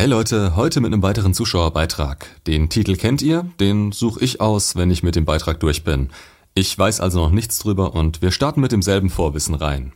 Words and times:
Hey 0.00 0.08
Leute, 0.08 0.56
heute 0.56 0.80
mit 0.80 0.94
einem 0.94 1.02
weiteren 1.02 1.34
Zuschauerbeitrag. 1.34 2.24
Den 2.46 2.70
Titel 2.70 2.96
kennt 2.96 3.20
ihr, 3.20 3.44
den 3.60 3.92
suche 3.92 4.24
ich 4.24 4.40
aus, 4.40 4.74
wenn 4.74 4.90
ich 4.90 5.02
mit 5.02 5.14
dem 5.14 5.26
Beitrag 5.26 5.60
durch 5.60 5.84
bin. 5.84 6.08
Ich 6.54 6.78
weiß 6.78 7.00
also 7.00 7.20
noch 7.20 7.32
nichts 7.32 7.58
drüber 7.58 7.94
und 7.94 8.22
wir 8.22 8.30
starten 8.30 8.62
mit 8.62 8.72
demselben 8.72 9.10
Vorwissen 9.10 9.54
rein. 9.54 9.92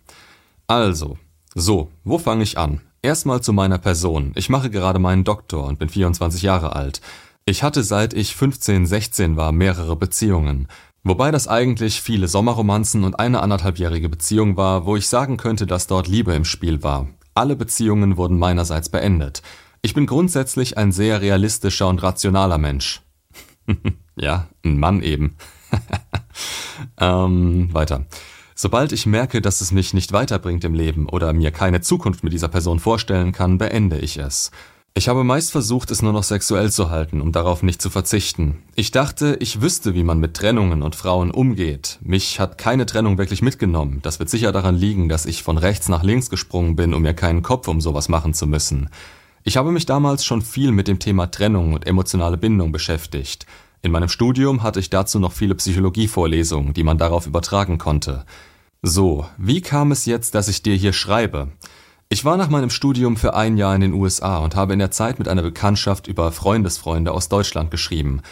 Also, 0.67 1.17
so, 1.55 1.89
wo 2.05 2.19
fange 2.19 2.43
ich 2.43 2.59
an? 2.59 2.83
Erstmal 3.01 3.41
zu 3.41 3.55
meiner 3.55 3.79
Person. 3.79 4.33
Ich 4.35 4.51
mache 4.51 4.69
gerade 4.69 4.99
meinen 4.99 5.25
Doktor 5.25 5.65
und 5.65 5.79
bin 5.79 5.89
24 5.89 6.43
Jahre 6.43 6.77
alt. 6.77 7.01
Ich 7.47 7.63
hatte 7.63 7.83
seit 7.83 8.13
ich 8.13 8.37
15, 8.37 8.85
16 8.85 9.39
war 9.39 9.53
mehrere 9.53 9.97
Beziehungen. 9.97 10.69
Wobei 11.03 11.31
das 11.31 11.49
eigentlich 11.49 12.03
viele 12.03 12.29
Sommerromanzen 12.29 13.05
und 13.05 13.19
eine 13.19 13.41
anderthalbjährige 13.41 14.11
Beziehung 14.11 14.59
war, 14.59 14.85
wo 14.85 14.97
ich 14.97 15.09
sagen 15.09 15.39
könnte, 15.39 15.67
dass 15.67 15.87
dort 15.87 16.09
Liebe 16.09 16.35
im 16.35 16.45
Spiel 16.45 16.83
war. 16.83 17.09
Alle 17.35 17.57
Beziehungen 17.57 18.19
wurden 18.19 18.39
meinerseits 18.39 18.91
beendet. 18.91 19.43
Ich 19.85 19.93
bin 19.93 20.07
grundsätzlich 20.07 20.79
ein 20.79 20.93
sehr 20.93 21.21
realistischer 21.21 21.89
und 21.89 22.03
rationaler 22.03 22.57
Mensch. 22.57 23.03
ja, 24.17 24.49
ein 24.65 24.79
Mann 24.79 25.03
eben. 25.03 25.37
ähm, 26.99 27.69
weiter. 27.71 28.07
Sobald 28.55 28.93
ich 28.93 29.05
merke, 29.05 29.43
dass 29.43 29.61
es 29.61 29.73
mich 29.73 29.93
nicht 29.93 30.13
weiterbringt 30.13 30.65
im 30.65 30.73
Leben 30.73 31.07
oder 31.07 31.35
mir 31.35 31.51
keine 31.51 31.83
Zukunft 31.83 32.25
mit 32.25 32.33
dieser 32.33 32.49
Person 32.49 32.81
vorstellen 32.81 33.33
kann, 33.33 33.59
beende 33.59 33.99
ich 33.99 34.17
es. 34.17 34.53
Ich 34.95 35.09
habe 35.09 35.23
meist 35.23 35.53
versucht, 35.53 35.91
es 35.91 36.01
nur 36.01 36.15
noch 36.15 36.23
sexuell 36.23 36.73
zu 36.73 36.89
halten, 36.89 37.21
um 37.21 37.31
darauf 37.31 37.63
nicht 37.63 37.83
zu 37.83 37.91
verzichten. 37.91 38.63
Ich 38.77 38.91
dachte, 38.91 39.37
ich 39.41 39.61
wüsste, 39.61 39.93
wie 39.93 40.05
man 40.05 40.19
mit 40.19 40.33
Trennungen 40.33 40.81
und 40.81 40.97
Frauen 40.97 41.31
umgeht. 41.31 41.99
Mich 42.01 42.41
hat 42.41 42.57
keine 42.57 42.87
Trennung 42.87 43.19
wirklich 43.19 43.43
mitgenommen. 43.43 44.01
Das 44.01 44.19
wird 44.19 44.31
sicher 44.31 44.51
daran 44.51 44.77
liegen, 44.77 45.11
dass 45.11 45.27
ich 45.27 45.43
von 45.43 45.59
rechts 45.59 45.91
nach 45.91 46.03
links 46.03 46.31
gesprungen 46.31 46.75
bin, 46.75 46.95
um 46.95 47.03
mir 47.03 47.13
keinen 47.13 47.43
Kopf 47.43 47.69
um 47.69 47.83
sowas 47.83 48.09
machen 48.09 48.33
zu 48.33 48.47
müssen. 48.47 48.89
Ich 49.47 49.59
habe 49.59 49.73
mich 49.73 49.85
damals 49.85 50.25
schon 50.25 50.41
viel 50.41 50.73
mit 50.73 50.89
dem 50.89 50.99
Thema 50.99 51.31
Trennung 51.31 51.75
und 51.75 51.87
emotionale 51.87 52.39
Bindung 52.39 52.73
beschäftigt. 52.73 53.45
In 53.83 53.93
meinem 53.93 54.09
Studium 54.09 54.63
hatte 54.63 54.81
ich 54.81 54.89
dazu 54.89 55.19
noch 55.19 55.33
viele 55.33 55.55
Psychologievorlesungen, 55.55 56.73
die 56.73 56.83
man 56.83 56.97
darauf 56.97 57.27
übertragen 57.27 57.77
konnte. 57.77 58.25
So, 58.81 59.27
wie 59.37 59.61
kam 59.61 59.93
es 59.93 60.07
jetzt, 60.07 60.35
dass 60.35 60.49
ich 60.49 60.63
dir 60.63 60.75
hier 60.75 60.95
schreibe? 60.95 61.49
Ich 62.09 62.25
war 62.25 62.39
nach 62.39 62.49
meinem 62.49 62.71
Studium 62.71 63.19
für 63.19 63.35
ein 63.35 63.59
Jahr 63.59 63.75
in 63.75 63.83
den 63.83 63.93
USA 63.93 64.39
und 64.39 64.57
habe 64.57 64.73
in 64.73 64.79
der 64.79 64.91
Zeit 64.91 65.19
mit 65.19 65.29
einer 65.29 65.43
Bekanntschaft 65.43 66.07
über 66.07 66.33
Freundesfreunde 66.33 67.13
aus 67.13 67.29
Deutschland 67.29 67.71
geschrieben. 67.71 68.23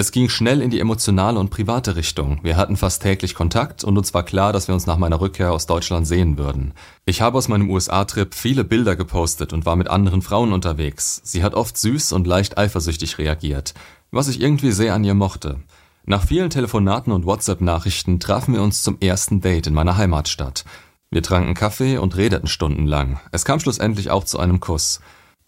Es 0.00 0.12
ging 0.12 0.30
schnell 0.30 0.62
in 0.62 0.70
die 0.70 0.80
emotionale 0.80 1.38
und 1.38 1.50
private 1.50 1.94
Richtung. 1.94 2.40
Wir 2.42 2.56
hatten 2.56 2.78
fast 2.78 3.02
täglich 3.02 3.34
Kontakt 3.34 3.84
und 3.84 3.98
uns 3.98 4.14
war 4.14 4.22
klar, 4.22 4.50
dass 4.50 4.66
wir 4.66 4.74
uns 4.74 4.86
nach 4.86 4.96
meiner 4.96 5.20
Rückkehr 5.20 5.52
aus 5.52 5.66
Deutschland 5.66 6.06
sehen 6.06 6.38
würden. 6.38 6.72
Ich 7.04 7.20
habe 7.20 7.36
aus 7.36 7.48
meinem 7.48 7.68
USA-Trip 7.68 8.34
viele 8.34 8.64
Bilder 8.64 8.96
gepostet 8.96 9.52
und 9.52 9.66
war 9.66 9.76
mit 9.76 9.90
anderen 9.90 10.22
Frauen 10.22 10.54
unterwegs. 10.54 11.20
Sie 11.22 11.42
hat 11.42 11.52
oft 11.52 11.76
süß 11.76 12.12
und 12.12 12.26
leicht 12.26 12.56
eifersüchtig 12.56 13.18
reagiert, 13.18 13.74
was 14.10 14.28
ich 14.28 14.40
irgendwie 14.40 14.72
sehr 14.72 14.94
an 14.94 15.04
ihr 15.04 15.12
mochte. 15.12 15.60
Nach 16.06 16.24
vielen 16.24 16.48
Telefonaten 16.48 17.12
und 17.12 17.26
WhatsApp-Nachrichten 17.26 18.20
trafen 18.20 18.54
wir 18.54 18.62
uns 18.62 18.82
zum 18.82 18.96
ersten 19.00 19.42
Date 19.42 19.66
in 19.66 19.74
meiner 19.74 19.98
Heimatstadt. 19.98 20.64
Wir 21.10 21.22
tranken 21.22 21.52
Kaffee 21.52 21.98
und 21.98 22.16
redeten 22.16 22.46
stundenlang. 22.46 23.20
Es 23.32 23.44
kam 23.44 23.60
schlussendlich 23.60 24.10
auch 24.10 24.24
zu 24.24 24.38
einem 24.38 24.60
Kuss. 24.60 25.02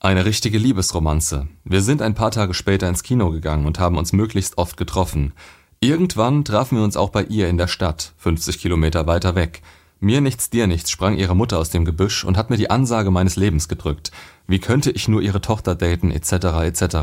Eine 0.05 0.25
richtige 0.25 0.58
Liebesromanze. 0.58 1.47
Wir 1.62 1.81
sind 1.81 2.03
ein 2.03 2.14
paar 2.17 2.33
Tage 2.33 2.55
später 2.55 2.89
ins 2.89 3.05
Kino 3.05 3.31
gegangen 3.31 3.67
und 3.67 3.78
haben 3.78 3.97
uns 3.97 4.12
möglichst 4.12 4.59
oft 4.59 4.77
getroffen. 4.77 5.33
Irgendwann 5.78 6.44
trafen 6.44 6.77
wir 6.77 6.83
uns 6.83 6.97
auch 6.97 7.11
bei 7.11 7.22
ihr 7.22 7.48
in 7.48 7.56
der 7.56 7.69
Stadt, 7.69 8.12
50 8.17 8.59
Kilometer 8.59 9.06
weiter 9.06 9.36
weg. 9.36 9.62
Mir 10.00 10.20
nichts, 10.20 10.50
dir 10.50 10.67
nichts 10.67 10.91
sprang 10.91 11.17
ihre 11.17 11.36
Mutter 11.36 11.56
aus 11.56 11.70
dem 11.70 11.84
Gebüsch 11.84 12.25
und 12.25 12.36
hat 12.36 12.50
mir 12.50 12.56
die 12.56 12.69
Ansage 12.69 13.12
meines 13.12 13.36
Lebens 13.36 13.69
gedrückt. 13.69 14.11
Wie 14.48 14.59
könnte 14.59 14.91
ich 14.91 15.06
nur 15.06 15.22
ihre 15.22 15.41
Tochter 15.41 15.77
daten, 15.77 16.11
etc., 16.11 16.33
etc. 16.64 16.97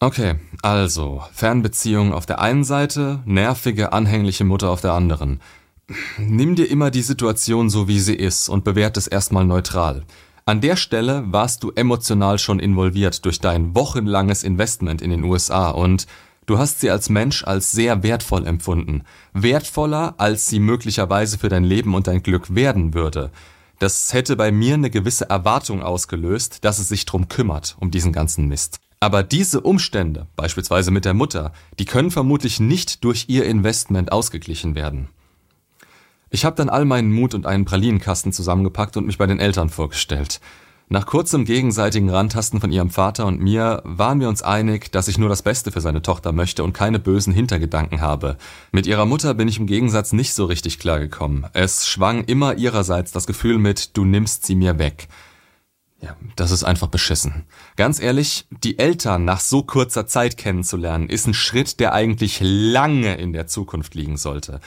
Okay, 0.00 0.34
also, 0.60 1.22
Fernbeziehung 1.32 2.12
auf 2.12 2.26
der 2.26 2.42
einen 2.42 2.62
Seite, 2.62 3.22
nervige, 3.24 3.94
anhängliche 3.94 4.44
Mutter 4.44 4.68
auf 4.68 4.82
der 4.82 4.92
anderen. 4.92 5.40
Nimm 6.18 6.56
dir 6.56 6.68
immer 6.68 6.90
die 6.90 7.00
Situation 7.00 7.70
so, 7.70 7.88
wie 7.88 8.00
sie 8.00 8.16
ist 8.16 8.50
und 8.50 8.64
bewert 8.64 8.98
es 8.98 9.06
erstmal 9.06 9.46
neutral. 9.46 10.04
An 10.48 10.60
der 10.60 10.76
Stelle 10.76 11.24
warst 11.26 11.64
du 11.64 11.72
emotional 11.72 12.38
schon 12.38 12.60
involviert 12.60 13.24
durch 13.24 13.40
dein 13.40 13.74
wochenlanges 13.74 14.44
Investment 14.44 15.02
in 15.02 15.10
den 15.10 15.24
USA 15.24 15.70
und 15.70 16.06
du 16.46 16.56
hast 16.56 16.78
sie 16.78 16.88
als 16.88 17.08
Mensch 17.08 17.42
als 17.42 17.72
sehr 17.72 18.04
wertvoll 18.04 18.46
empfunden. 18.46 19.02
Wertvoller, 19.32 20.14
als 20.18 20.46
sie 20.46 20.60
möglicherweise 20.60 21.36
für 21.38 21.48
dein 21.48 21.64
Leben 21.64 21.96
und 21.96 22.06
dein 22.06 22.22
Glück 22.22 22.54
werden 22.54 22.94
würde. 22.94 23.32
Das 23.80 24.12
hätte 24.12 24.36
bei 24.36 24.52
mir 24.52 24.74
eine 24.74 24.88
gewisse 24.88 25.28
Erwartung 25.28 25.82
ausgelöst, 25.82 26.64
dass 26.64 26.78
es 26.78 26.88
sich 26.88 27.06
drum 27.06 27.26
kümmert, 27.26 27.76
um 27.80 27.90
diesen 27.90 28.12
ganzen 28.12 28.46
Mist. 28.46 28.78
Aber 29.00 29.24
diese 29.24 29.60
Umstände, 29.60 30.28
beispielsweise 30.36 30.92
mit 30.92 31.04
der 31.04 31.14
Mutter, 31.14 31.52
die 31.80 31.86
können 31.86 32.12
vermutlich 32.12 32.60
nicht 32.60 33.02
durch 33.02 33.24
ihr 33.26 33.46
Investment 33.46 34.12
ausgeglichen 34.12 34.76
werden. 34.76 35.08
Ich 36.30 36.44
habe 36.44 36.56
dann 36.56 36.68
all 36.68 36.84
meinen 36.84 37.12
Mut 37.12 37.34
und 37.34 37.46
einen 37.46 37.64
Pralinenkasten 37.64 38.32
zusammengepackt 38.32 38.96
und 38.96 39.06
mich 39.06 39.18
bei 39.18 39.26
den 39.26 39.38
Eltern 39.38 39.68
vorgestellt. 39.68 40.40
Nach 40.88 41.06
kurzem 41.06 41.44
gegenseitigen 41.44 42.10
Randtasten 42.10 42.60
von 42.60 42.70
ihrem 42.70 42.90
Vater 42.90 43.26
und 43.26 43.40
mir 43.40 43.82
waren 43.84 44.20
wir 44.20 44.28
uns 44.28 44.42
einig, 44.42 44.92
dass 44.92 45.08
ich 45.08 45.18
nur 45.18 45.28
das 45.28 45.42
Beste 45.42 45.72
für 45.72 45.80
seine 45.80 46.00
Tochter 46.00 46.30
möchte 46.30 46.62
und 46.62 46.74
keine 46.74 47.00
bösen 47.00 47.32
Hintergedanken 47.32 48.00
habe. 48.00 48.36
Mit 48.70 48.86
ihrer 48.86 49.04
Mutter 49.04 49.34
bin 49.34 49.48
ich 49.48 49.58
im 49.58 49.66
Gegensatz 49.66 50.12
nicht 50.12 50.32
so 50.32 50.44
richtig 50.44 50.78
klargekommen. 50.78 51.46
Es 51.54 51.88
schwang 51.88 52.22
immer 52.24 52.54
ihrerseits 52.54 53.10
das 53.10 53.26
Gefühl 53.26 53.58
mit, 53.58 53.96
du 53.96 54.04
nimmst 54.04 54.46
sie 54.46 54.54
mir 54.54 54.78
weg. 54.78 55.08
Ja, 56.00 56.16
das 56.36 56.52
ist 56.52 56.62
einfach 56.62 56.88
beschissen. 56.88 57.46
Ganz 57.76 58.00
ehrlich, 58.00 58.46
die 58.50 58.78
Eltern 58.78 59.24
nach 59.24 59.40
so 59.40 59.62
kurzer 59.62 60.06
Zeit 60.06 60.36
kennenzulernen, 60.36 61.08
ist 61.08 61.26
ein 61.26 61.34
Schritt, 61.34 61.80
der 61.80 61.94
eigentlich 61.94 62.38
lange 62.40 63.16
in 63.16 63.32
der 63.32 63.48
Zukunft 63.48 63.96
liegen 63.96 64.16
sollte. 64.16 64.60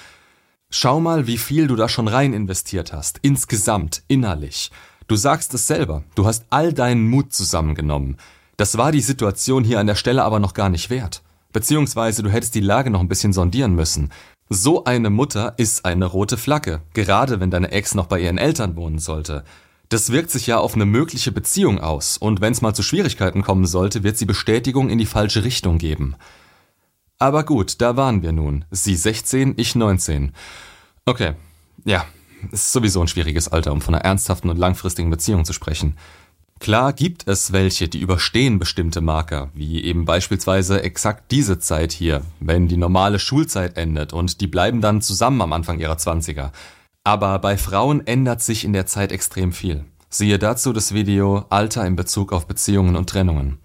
Schau 0.71 0.99
mal, 0.99 1.25
wie 1.25 1.39
viel 1.39 1.65
du 1.65 1.75
da 1.75 1.89
schon 1.89 2.07
rein 2.07 2.31
investiert 2.31 2.93
hast, 2.93 3.17
insgesamt, 3.23 4.03
innerlich. 4.07 4.69
Du 5.07 5.15
sagst 5.15 5.51
es 5.55 5.65
selber, 5.65 6.03
du 6.13 6.27
hast 6.27 6.45
all 6.51 6.73
deinen 6.73 7.09
Mut 7.09 7.33
zusammengenommen. 7.33 8.17
Das 8.55 8.77
war 8.77 8.91
die 8.91 9.01
Situation 9.01 9.63
hier 9.63 9.79
an 9.79 9.87
der 9.87 9.95
Stelle 9.95 10.23
aber 10.23 10.37
noch 10.37 10.53
gar 10.53 10.69
nicht 10.69 10.91
wert. 10.91 11.23
Beziehungsweise 11.53 12.21
du 12.21 12.29
hättest 12.29 12.53
die 12.53 12.59
Lage 12.59 12.91
noch 12.91 12.99
ein 12.99 13.07
bisschen 13.07 13.33
sondieren 13.33 13.73
müssen. 13.73 14.11
So 14.47 14.83
eine 14.83 15.09
Mutter 15.09 15.55
ist 15.57 15.85
eine 15.85 16.05
rote 16.05 16.37
Flagge, 16.37 16.81
gerade 16.93 17.39
wenn 17.39 17.49
deine 17.49 17.71
Ex 17.71 17.95
noch 17.95 18.05
bei 18.05 18.19
ihren 18.19 18.37
Eltern 18.37 18.75
wohnen 18.75 18.99
sollte. 18.99 19.43
Das 19.89 20.11
wirkt 20.11 20.29
sich 20.29 20.45
ja 20.45 20.59
auf 20.59 20.75
eine 20.75 20.85
mögliche 20.85 21.31
Beziehung 21.31 21.79
aus, 21.79 22.17
und 22.17 22.41
wenn 22.41 22.53
es 22.53 22.61
mal 22.61 22.75
zu 22.75 22.83
Schwierigkeiten 22.83 23.41
kommen 23.41 23.65
sollte, 23.65 24.03
wird 24.03 24.19
sie 24.19 24.25
Bestätigung 24.25 24.91
in 24.91 24.99
die 24.99 25.07
falsche 25.07 25.43
Richtung 25.43 25.79
geben. 25.79 26.15
Aber 27.19 27.43
gut, 27.43 27.81
da 27.81 27.97
waren 27.97 28.21
wir 28.21 28.31
nun. 28.31 28.63
Sie 28.71 28.95
16, 28.95 29.55
ich 29.57 29.75
19. 29.75 30.31
Okay, 31.05 31.33
ja, 31.83 32.05
ist 32.51 32.71
sowieso 32.71 33.01
ein 33.01 33.09
schwieriges 33.09 33.49
Alter, 33.49 33.73
um 33.73 33.81
von 33.81 33.93
einer 33.93 34.05
ernsthaften 34.05 34.49
und 34.49 34.57
langfristigen 34.57 35.09
Beziehung 35.09 35.43
zu 35.43 35.51
sprechen. 35.51 35.97
Klar 36.59 36.93
gibt 36.93 37.27
es 37.27 37.51
welche, 37.51 37.87
die 37.87 37.99
überstehen 37.99 38.59
bestimmte 38.59 39.01
Marker, 39.01 39.49
wie 39.53 39.83
eben 39.83 40.05
beispielsweise 40.05 40.81
exakt 40.83 41.31
diese 41.31 41.59
Zeit 41.59 41.91
hier, 41.91 42.21
wenn 42.39 42.67
die 42.67 42.77
normale 42.77 43.19
Schulzeit 43.19 43.77
endet 43.77 44.11
und 44.11 44.41
die 44.41 44.47
bleiben 44.47 44.81
dann 44.81 45.01
zusammen 45.01 45.41
am 45.41 45.53
Anfang 45.53 45.79
ihrer 45.79 45.97
Zwanziger. 45.97 46.51
Aber 47.03 47.39
bei 47.39 47.57
Frauen 47.57 48.05
ändert 48.07 48.41
sich 48.41 48.65
in 48.65 48.73
der 48.73 48.85
Zeit 48.85 49.11
extrem 49.11 49.53
viel. 49.53 49.85
Siehe 50.09 50.39
dazu 50.39 50.73
das 50.73 50.93
Video 50.93 51.45
Alter 51.49 51.85
in 51.85 51.95
Bezug 51.95 52.33
auf 52.33 52.45
Beziehungen 52.45 52.95
und 52.95 53.09
Trennungen. 53.09 53.59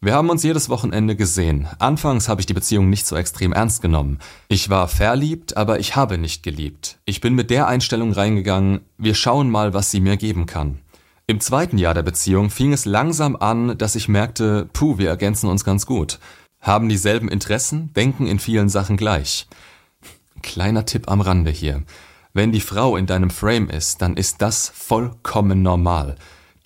Wir 0.00 0.14
haben 0.14 0.30
uns 0.30 0.44
jedes 0.44 0.68
Wochenende 0.68 1.16
gesehen. 1.16 1.66
Anfangs 1.80 2.28
habe 2.28 2.40
ich 2.40 2.46
die 2.46 2.54
Beziehung 2.54 2.88
nicht 2.88 3.04
so 3.04 3.16
extrem 3.16 3.52
ernst 3.52 3.82
genommen. 3.82 4.20
Ich 4.46 4.70
war 4.70 4.86
verliebt, 4.86 5.56
aber 5.56 5.80
ich 5.80 5.96
habe 5.96 6.18
nicht 6.18 6.44
geliebt. 6.44 7.00
Ich 7.04 7.20
bin 7.20 7.34
mit 7.34 7.50
der 7.50 7.66
Einstellung 7.66 8.12
reingegangen, 8.12 8.82
wir 8.96 9.16
schauen 9.16 9.50
mal, 9.50 9.74
was 9.74 9.90
sie 9.90 9.98
mir 10.00 10.16
geben 10.16 10.46
kann. 10.46 10.78
Im 11.26 11.40
zweiten 11.40 11.78
Jahr 11.78 11.94
der 11.94 12.04
Beziehung 12.04 12.48
fing 12.48 12.72
es 12.72 12.84
langsam 12.84 13.34
an, 13.34 13.76
dass 13.76 13.96
ich 13.96 14.08
merkte, 14.08 14.68
puh, 14.72 14.98
wir 14.98 15.08
ergänzen 15.08 15.50
uns 15.50 15.64
ganz 15.64 15.84
gut. 15.84 16.20
Haben 16.60 16.88
dieselben 16.88 17.28
Interessen, 17.28 17.92
denken 17.94 18.28
in 18.28 18.38
vielen 18.38 18.68
Sachen 18.68 18.96
gleich. 18.96 19.48
Kleiner 20.42 20.86
Tipp 20.86 21.10
am 21.10 21.20
Rande 21.20 21.50
hier. 21.50 21.82
Wenn 22.32 22.52
die 22.52 22.60
Frau 22.60 22.96
in 22.96 23.06
deinem 23.06 23.30
Frame 23.30 23.68
ist, 23.68 24.00
dann 24.00 24.16
ist 24.16 24.42
das 24.42 24.68
vollkommen 24.72 25.62
normal. 25.62 26.14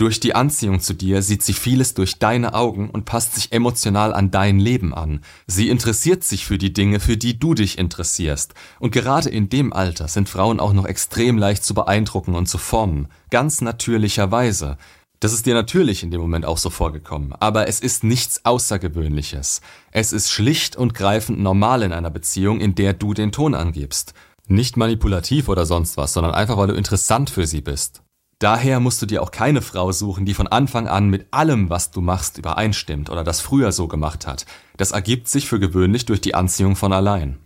Durch 0.02 0.18
die 0.18 0.34
Anziehung 0.34 0.80
zu 0.80 0.94
dir 0.94 1.22
sieht 1.22 1.44
sie 1.44 1.52
vieles 1.52 1.94
durch 1.94 2.18
deine 2.18 2.54
Augen 2.54 2.90
und 2.90 3.04
passt 3.04 3.36
sich 3.36 3.52
emotional 3.52 4.12
an 4.12 4.32
dein 4.32 4.58
Leben 4.58 4.92
an. 4.92 5.20
Sie 5.46 5.68
interessiert 5.68 6.24
sich 6.24 6.44
für 6.44 6.58
die 6.58 6.72
Dinge, 6.72 6.98
für 6.98 7.16
die 7.16 7.38
du 7.38 7.54
dich 7.54 7.78
interessierst. 7.78 8.52
Und 8.80 8.90
gerade 8.90 9.28
in 9.28 9.48
dem 9.48 9.72
Alter 9.72 10.08
sind 10.08 10.28
Frauen 10.28 10.58
auch 10.58 10.72
noch 10.72 10.86
extrem 10.86 11.38
leicht 11.38 11.62
zu 11.62 11.72
beeindrucken 11.72 12.34
und 12.34 12.46
zu 12.46 12.58
formen. 12.58 13.06
Ganz 13.30 13.60
natürlicherweise. 13.60 14.76
Das 15.20 15.32
ist 15.32 15.46
dir 15.46 15.54
natürlich 15.54 16.02
in 16.02 16.10
dem 16.10 16.20
Moment 16.20 16.46
auch 16.46 16.58
so 16.58 16.70
vorgekommen, 16.70 17.32
aber 17.38 17.68
es 17.68 17.78
ist 17.78 18.02
nichts 18.02 18.44
Außergewöhnliches. 18.44 19.60
Es 19.92 20.12
ist 20.12 20.32
schlicht 20.32 20.74
und 20.74 20.94
greifend 20.94 21.38
normal 21.38 21.84
in 21.84 21.92
einer 21.92 22.10
Beziehung, 22.10 22.58
in 22.58 22.74
der 22.74 22.92
du 22.92 23.14
den 23.14 23.30
Ton 23.30 23.54
angibst. 23.54 24.14
Nicht 24.48 24.76
manipulativ 24.76 25.48
oder 25.48 25.64
sonst 25.64 25.96
was, 25.96 26.12
sondern 26.12 26.34
einfach 26.34 26.56
weil 26.56 26.66
du 26.66 26.74
interessant 26.74 27.30
für 27.30 27.46
sie 27.46 27.60
bist. 27.60 28.02
Daher 28.42 28.80
musst 28.80 29.00
du 29.00 29.06
dir 29.06 29.22
auch 29.22 29.30
keine 29.30 29.62
Frau 29.62 29.92
suchen, 29.92 30.24
die 30.24 30.34
von 30.34 30.48
Anfang 30.48 30.88
an 30.88 31.08
mit 31.08 31.28
allem, 31.30 31.70
was 31.70 31.92
du 31.92 32.00
machst, 32.00 32.38
übereinstimmt 32.38 33.08
oder 33.08 33.22
das 33.22 33.40
früher 33.40 33.70
so 33.70 33.86
gemacht 33.86 34.26
hat. 34.26 34.46
Das 34.76 34.90
ergibt 34.90 35.28
sich 35.28 35.46
für 35.46 35.60
gewöhnlich 35.60 36.06
durch 36.06 36.20
die 36.20 36.34
Anziehung 36.34 36.74
von 36.74 36.92
allein. 36.92 37.38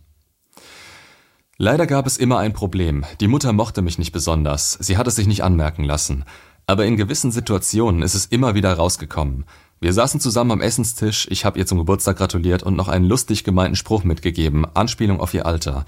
Leider 1.59 1.87
gab 1.87 2.07
es 2.07 2.17
immer 2.17 2.39
ein 2.39 2.55
Problem. 2.55 3.05
Die 3.21 3.29
Mutter 3.29 3.53
mochte 3.53 3.83
mich 3.83 3.99
nicht 3.99 4.13
besonders, 4.13 4.79
sie 4.81 4.97
hat 4.97 5.07
es 5.07 5.17
sich 5.17 5.27
nicht 5.27 5.45
anmerken 5.45 5.85
lassen. 5.85 6.25
Aber 6.67 6.87
in 6.87 6.97
gewissen 6.97 7.31
Situationen 7.31 8.01
ist 8.01 8.15
es 8.15 8.25
immer 8.25 8.55
wieder 8.55 8.73
rausgekommen. 8.73 9.45
Wir 9.81 9.93
saßen 9.93 10.19
zusammen 10.19 10.53
am 10.53 10.63
Essenstisch, 10.63 11.29
ich 11.31 11.45
habe 11.45 11.59
ihr 11.59 11.67
zum 11.67 11.77
Geburtstag 11.77 12.17
gratuliert 12.17 12.63
und 12.63 12.75
noch 12.75 12.89
einen 12.89 13.05
lustig 13.05 13.45
gemeinten 13.45 13.77
Spruch 13.77 14.03
mitgegeben, 14.03 14.65
Anspielung 14.73 15.21
auf 15.21 15.35
ihr 15.35 15.45
Alter. 15.45 15.85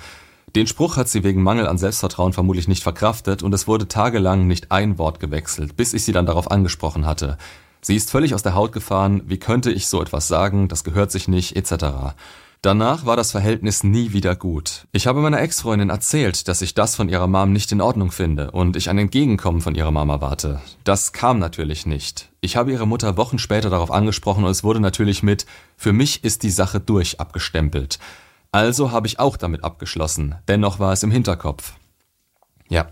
Den 0.58 0.66
Spruch 0.66 0.96
hat 0.96 1.08
sie 1.08 1.22
wegen 1.22 1.44
Mangel 1.44 1.69
an 1.69 1.78
Selbstvertrauen 1.78 2.32
vermutlich 2.32 2.66
nicht 2.66 2.82
verkraftet 2.82 3.44
und 3.44 3.55
es 3.55 3.69
wurde 3.69 3.87
tagelang 3.87 4.49
nicht 4.49 4.72
ein 4.72 4.99
Wort 4.99 5.20
gewechselt, 5.20 5.76
bis 5.76 5.94
ich 5.94 6.02
sie 6.02 6.10
dann 6.10 6.26
darauf 6.26 6.50
angesprochen 6.50 7.06
hatte. 7.06 7.38
Sie 7.81 7.94
ist 7.94 8.10
völlig 8.10 8.34
aus 8.34 8.43
der 8.43 8.56
Haut 8.56 8.72
gefahren, 8.72 9.22
wie 9.26 9.38
könnte 9.38 9.70
ich 9.70 9.87
so 9.87 10.02
etwas 10.02 10.26
sagen, 10.26 10.66
das 10.66 10.82
gehört 10.82 11.12
sich 11.12 11.28
nicht, 11.28 11.55
etc. 11.55 12.16
Danach 12.60 13.06
war 13.06 13.14
das 13.14 13.31
Verhältnis 13.31 13.84
nie 13.84 14.12
wieder 14.12 14.34
gut. 14.34 14.88
Ich 14.90 15.06
habe 15.06 15.20
meiner 15.20 15.40
Ex-Freundin 15.40 15.90
erzählt, 15.90 16.49
dass 16.49 16.61
ich 16.61 16.75
das 16.75 16.96
von 16.96 17.08
ihrer 17.08 17.28
Mom 17.28 17.52
nicht 17.52 17.70
in 17.70 17.81
Ordnung 17.81 18.11
finde 18.11 18.50
und 18.50 18.75
ich 18.75 18.90
ein 18.90 18.99
Entgegenkommen 18.99 19.61
von 19.61 19.76
ihrer 19.76 19.93
Mama 19.93 20.20
warte. 20.20 20.61
Das 20.82 21.12
kam 21.12 21.38
natürlich 21.38 21.87
nicht. 21.87 22.31
Ich 22.40 22.56
habe 22.56 22.72
ihre 22.72 22.88
Mutter 22.88 23.16
Wochen 23.16 23.38
später 23.38 23.70
darauf 23.70 23.93
angesprochen 23.93 24.43
und 24.43 24.50
es 24.50 24.64
wurde 24.64 24.81
natürlich 24.81 25.22
mit 25.22 25.46
Für 25.76 25.93
mich 25.93 26.25
ist 26.25 26.43
die 26.43 26.50
Sache 26.50 26.81
durch 26.81 27.20
abgestempelt. 27.20 28.00
Also 28.50 28.92
habe 28.92 29.06
ich 29.06 29.18
auch 29.18 29.36
damit 29.36 29.64
abgeschlossen, 29.64 30.36
dennoch 30.48 30.78
war 30.78 30.92
es 30.92 31.02
im 31.02 31.10
Hinterkopf. 31.10 31.74
Ja, 32.68 32.88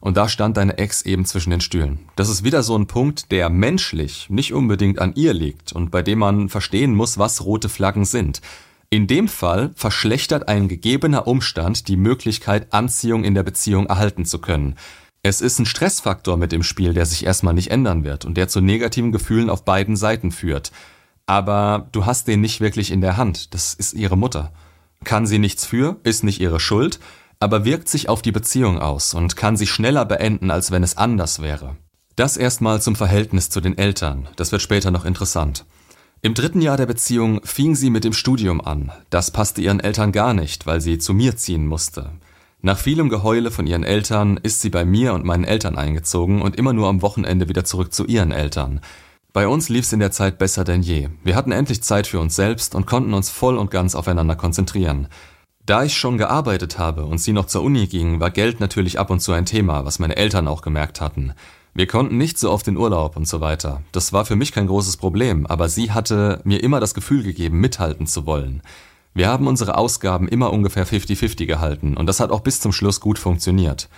und 0.00 0.16
da 0.16 0.28
stand 0.28 0.56
deine 0.56 0.78
Ex 0.78 1.02
eben 1.02 1.24
zwischen 1.24 1.50
den 1.50 1.60
Stühlen. 1.60 2.00
Das 2.16 2.28
ist 2.28 2.44
wieder 2.44 2.62
so 2.62 2.76
ein 2.76 2.86
Punkt, 2.86 3.32
der 3.32 3.48
menschlich 3.48 4.30
nicht 4.30 4.52
unbedingt 4.52 5.00
an 5.00 5.14
ihr 5.14 5.34
liegt 5.34 5.72
und 5.72 5.90
bei 5.90 6.02
dem 6.02 6.20
man 6.20 6.48
verstehen 6.48 6.94
muss, 6.94 7.18
was 7.18 7.44
rote 7.44 7.68
Flaggen 7.68 8.04
sind. 8.04 8.40
In 8.90 9.06
dem 9.06 9.28
Fall 9.28 9.70
verschlechtert 9.74 10.48
ein 10.48 10.66
gegebener 10.68 11.26
Umstand 11.26 11.88
die 11.88 11.96
Möglichkeit, 11.96 12.72
Anziehung 12.72 13.24
in 13.24 13.34
der 13.34 13.42
Beziehung 13.42 13.86
erhalten 13.86 14.24
zu 14.24 14.38
können. 14.40 14.76
Es 15.22 15.40
ist 15.40 15.58
ein 15.58 15.66
Stressfaktor 15.66 16.36
mit 16.36 16.52
dem 16.52 16.62
Spiel, 16.62 16.94
der 16.94 17.04
sich 17.04 17.26
erstmal 17.26 17.54
nicht 17.54 17.70
ändern 17.70 18.04
wird 18.04 18.24
und 18.24 18.36
der 18.36 18.48
zu 18.48 18.60
negativen 18.60 19.12
Gefühlen 19.12 19.50
auf 19.50 19.64
beiden 19.64 19.96
Seiten 19.96 20.30
führt. 20.30 20.72
Aber 21.26 21.88
du 21.92 22.06
hast 22.06 22.28
den 22.28 22.40
nicht 22.40 22.60
wirklich 22.60 22.90
in 22.90 23.00
der 23.00 23.16
Hand. 23.16 23.52
Das 23.52 23.74
ist 23.74 23.92
ihre 23.92 24.16
Mutter. 24.16 24.52
Kann 25.04 25.26
sie 25.26 25.38
nichts 25.38 25.64
für, 25.64 25.96
ist 26.02 26.24
nicht 26.24 26.40
ihre 26.40 26.60
Schuld, 26.60 26.98
aber 27.40 27.64
wirkt 27.64 27.88
sich 27.88 28.08
auf 28.08 28.22
die 28.22 28.32
Beziehung 28.32 28.78
aus 28.80 29.14
und 29.14 29.36
kann 29.36 29.56
sie 29.56 29.66
schneller 29.66 30.04
beenden, 30.04 30.50
als 30.50 30.70
wenn 30.70 30.82
es 30.82 30.96
anders 30.96 31.40
wäre. 31.40 31.76
Das 32.16 32.36
erstmal 32.36 32.82
zum 32.82 32.96
Verhältnis 32.96 33.48
zu 33.48 33.60
den 33.60 33.78
Eltern, 33.78 34.28
das 34.36 34.50
wird 34.50 34.62
später 34.62 34.90
noch 34.90 35.04
interessant. 35.04 35.64
Im 36.20 36.34
dritten 36.34 36.60
Jahr 36.60 36.76
der 36.76 36.86
Beziehung 36.86 37.40
fing 37.44 37.76
sie 37.76 37.90
mit 37.90 38.02
dem 38.02 38.12
Studium 38.12 38.60
an. 38.60 38.90
Das 39.08 39.30
passte 39.30 39.60
ihren 39.60 39.78
Eltern 39.78 40.10
gar 40.10 40.34
nicht, 40.34 40.66
weil 40.66 40.80
sie 40.80 40.98
zu 40.98 41.14
mir 41.14 41.36
ziehen 41.36 41.64
musste. 41.64 42.10
Nach 42.60 42.76
vielem 42.76 43.08
Geheule 43.08 43.52
von 43.52 43.68
ihren 43.68 43.84
Eltern 43.84 44.36
ist 44.36 44.60
sie 44.60 44.70
bei 44.70 44.84
mir 44.84 45.14
und 45.14 45.24
meinen 45.24 45.44
Eltern 45.44 45.78
eingezogen 45.78 46.42
und 46.42 46.56
immer 46.56 46.72
nur 46.72 46.88
am 46.88 47.02
Wochenende 47.02 47.48
wieder 47.48 47.64
zurück 47.64 47.94
zu 47.94 48.04
ihren 48.04 48.32
Eltern. 48.32 48.80
Bei 49.38 49.46
uns 49.46 49.68
lief's 49.68 49.92
in 49.92 50.00
der 50.00 50.10
Zeit 50.10 50.36
besser 50.36 50.64
denn 50.64 50.82
je. 50.82 51.10
Wir 51.22 51.36
hatten 51.36 51.52
endlich 51.52 51.80
Zeit 51.80 52.08
für 52.08 52.18
uns 52.18 52.34
selbst 52.34 52.74
und 52.74 52.88
konnten 52.88 53.14
uns 53.14 53.30
voll 53.30 53.56
und 53.56 53.70
ganz 53.70 53.94
aufeinander 53.94 54.34
konzentrieren. 54.34 55.06
Da 55.64 55.84
ich 55.84 55.96
schon 55.96 56.18
gearbeitet 56.18 56.80
habe 56.80 57.04
und 57.04 57.18
sie 57.18 57.32
noch 57.32 57.46
zur 57.46 57.62
Uni 57.62 57.86
ging, 57.86 58.18
war 58.18 58.32
Geld 58.32 58.58
natürlich 58.58 58.98
ab 58.98 59.10
und 59.10 59.20
zu 59.20 59.30
ein 59.30 59.46
Thema, 59.46 59.84
was 59.84 60.00
meine 60.00 60.16
Eltern 60.16 60.48
auch 60.48 60.60
gemerkt 60.60 61.00
hatten. 61.00 61.34
Wir 61.72 61.86
konnten 61.86 62.18
nicht 62.18 62.36
so 62.36 62.50
oft 62.50 62.66
in 62.66 62.76
Urlaub 62.76 63.16
und 63.16 63.28
so 63.28 63.40
weiter. 63.40 63.80
Das 63.92 64.12
war 64.12 64.24
für 64.24 64.34
mich 64.34 64.50
kein 64.50 64.66
großes 64.66 64.96
Problem, 64.96 65.46
aber 65.46 65.68
sie 65.68 65.92
hatte 65.92 66.40
mir 66.42 66.60
immer 66.60 66.80
das 66.80 66.92
Gefühl 66.92 67.22
gegeben, 67.22 67.60
mithalten 67.60 68.08
zu 68.08 68.26
wollen. 68.26 68.60
Wir 69.14 69.28
haben 69.28 69.46
unsere 69.46 69.76
Ausgaben 69.76 70.26
immer 70.26 70.52
ungefähr 70.52 70.84
50-50 70.84 71.46
gehalten 71.46 71.96
und 71.96 72.06
das 72.06 72.18
hat 72.18 72.32
auch 72.32 72.40
bis 72.40 72.58
zum 72.58 72.72
Schluss 72.72 72.98
gut 72.98 73.20
funktioniert. 73.20 73.88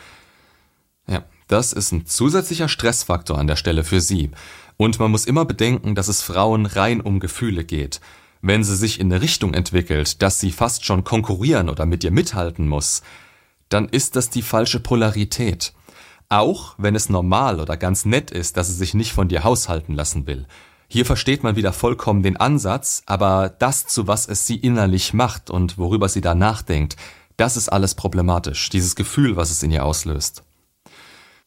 Ja, 1.08 1.24
das 1.48 1.72
ist 1.72 1.92
ein 1.92 2.04
zusätzlicher 2.04 2.68
Stressfaktor 2.68 3.38
an 3.38 3.46
der 3.46 3.56
Stelle 3.56 3.84
für 3.84 4.02
sie. 4.02 4.30
Und 4.80 4.98
man 4.98 5.10
muss 5.10 5.26
immer 5.26 5.44
bedenken, 5.44 5.94
dass 5.94 6.08
es 6.08 6.22
Frauen 6.22 6.64
rein 6.64 7.02
um 7.02 7.20
Gefühle 7.20 7.64
geht. 7.64 8.00
Wenn 8.40 8.64
sie 8.64 8.74
sich 8.74 8.98
in 8.98 9.12
eine 9.12 9.20
Richtung 9.20 9.52
entwickelt, 9.52 10.22
dass 10.22 10.40
sie 10.40 10.52
fast 10.52 10.86
schon 10.86 11.04
konkurrieren 11.04 11.68
oder 11.68 11.84
mit 11.84 12.02
ihr 12.02 12.10
mithalten 12.10 12.66
muss, 12.66 13.02
dann 13.68 13.90
ist 13.90 14.16
das 14.16 14.30
die 14.30 14.40
falsche 14.40 14.80
Polarität. 14.80 15.74
Auch 16.30 16.76
wenn 16.78 16.94
es 16.94 17.10
normal 17.10 17.60
oder 17.60 17.76
ganz 17.76 18.06
nett 18.06 18.30
ist, 18.30 18.56
dass 18.56 18.68
sie 18.68 18.74
sich 18.74 18.94
nicht 18.94 19.12
von 19.12 19.28
dir 19.28 19.44
haushalten 19.44 19.94
lassen 19.94 20.26
will. 20.26 20.46
Hier 20.88 21.04
versteht 21.04 21.42
man 21.42 21.56
wieder 21.56 21.74
vollkommen 21.74 22.22
den 22.22 22.38
Ansatz, 22.38 23.02
aber 23.04 23.50
das, 23.50 23.86
zu 23.86 24.06
was 24.06 24.26
es 24.26 24.46
sie 24.46 24.56
innerlich 24.56 25.12
macht 25.12 25.50
und 25.50 25.76
worüber 25.76 26.08
sie 26.08 26.22
da 26.22 26.34
nachdenkt, 26.34 26.96
das 27.36 27.58
ist 27.58 27.68
alles 27.68 27.94
problematisch, 27.94 28.70
dieses 28.70 28.96
Gefühl, 28.96 29.36
was 29.36 29.50
es 29.50 29.62
in 29.62 29.72
ihr 29.72 29.84
auslöst. 29.84 30.42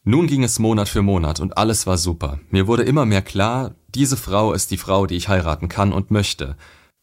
Nun 0.06 0.26
ging 0.26 0.44
es 0.44 0.58
Monat 0.58 0.90
für 0.90 1.00
Monat 1.00 1.40
und 1.40 1.56
alles 1.56 1.86
war 1.86 1.96
super. 1.96 2.38
Mir 2.50 2.66
wurde 2.66 2.82
immer 2.82 3.06
mehr 3.06 3.22
klar, 3.22 3.74
diese 3.94 4.18
Frau 4.18 4.52
ist 4.52 4.70
die 4.70 4.76
Frau, 4.76 5.06
die 5.06 5.16
ich 5.16 5.28
heiraten 5.28 5.70
kann 5.70 5.94
und 5.94 6.10
möchte. 6.10 6.56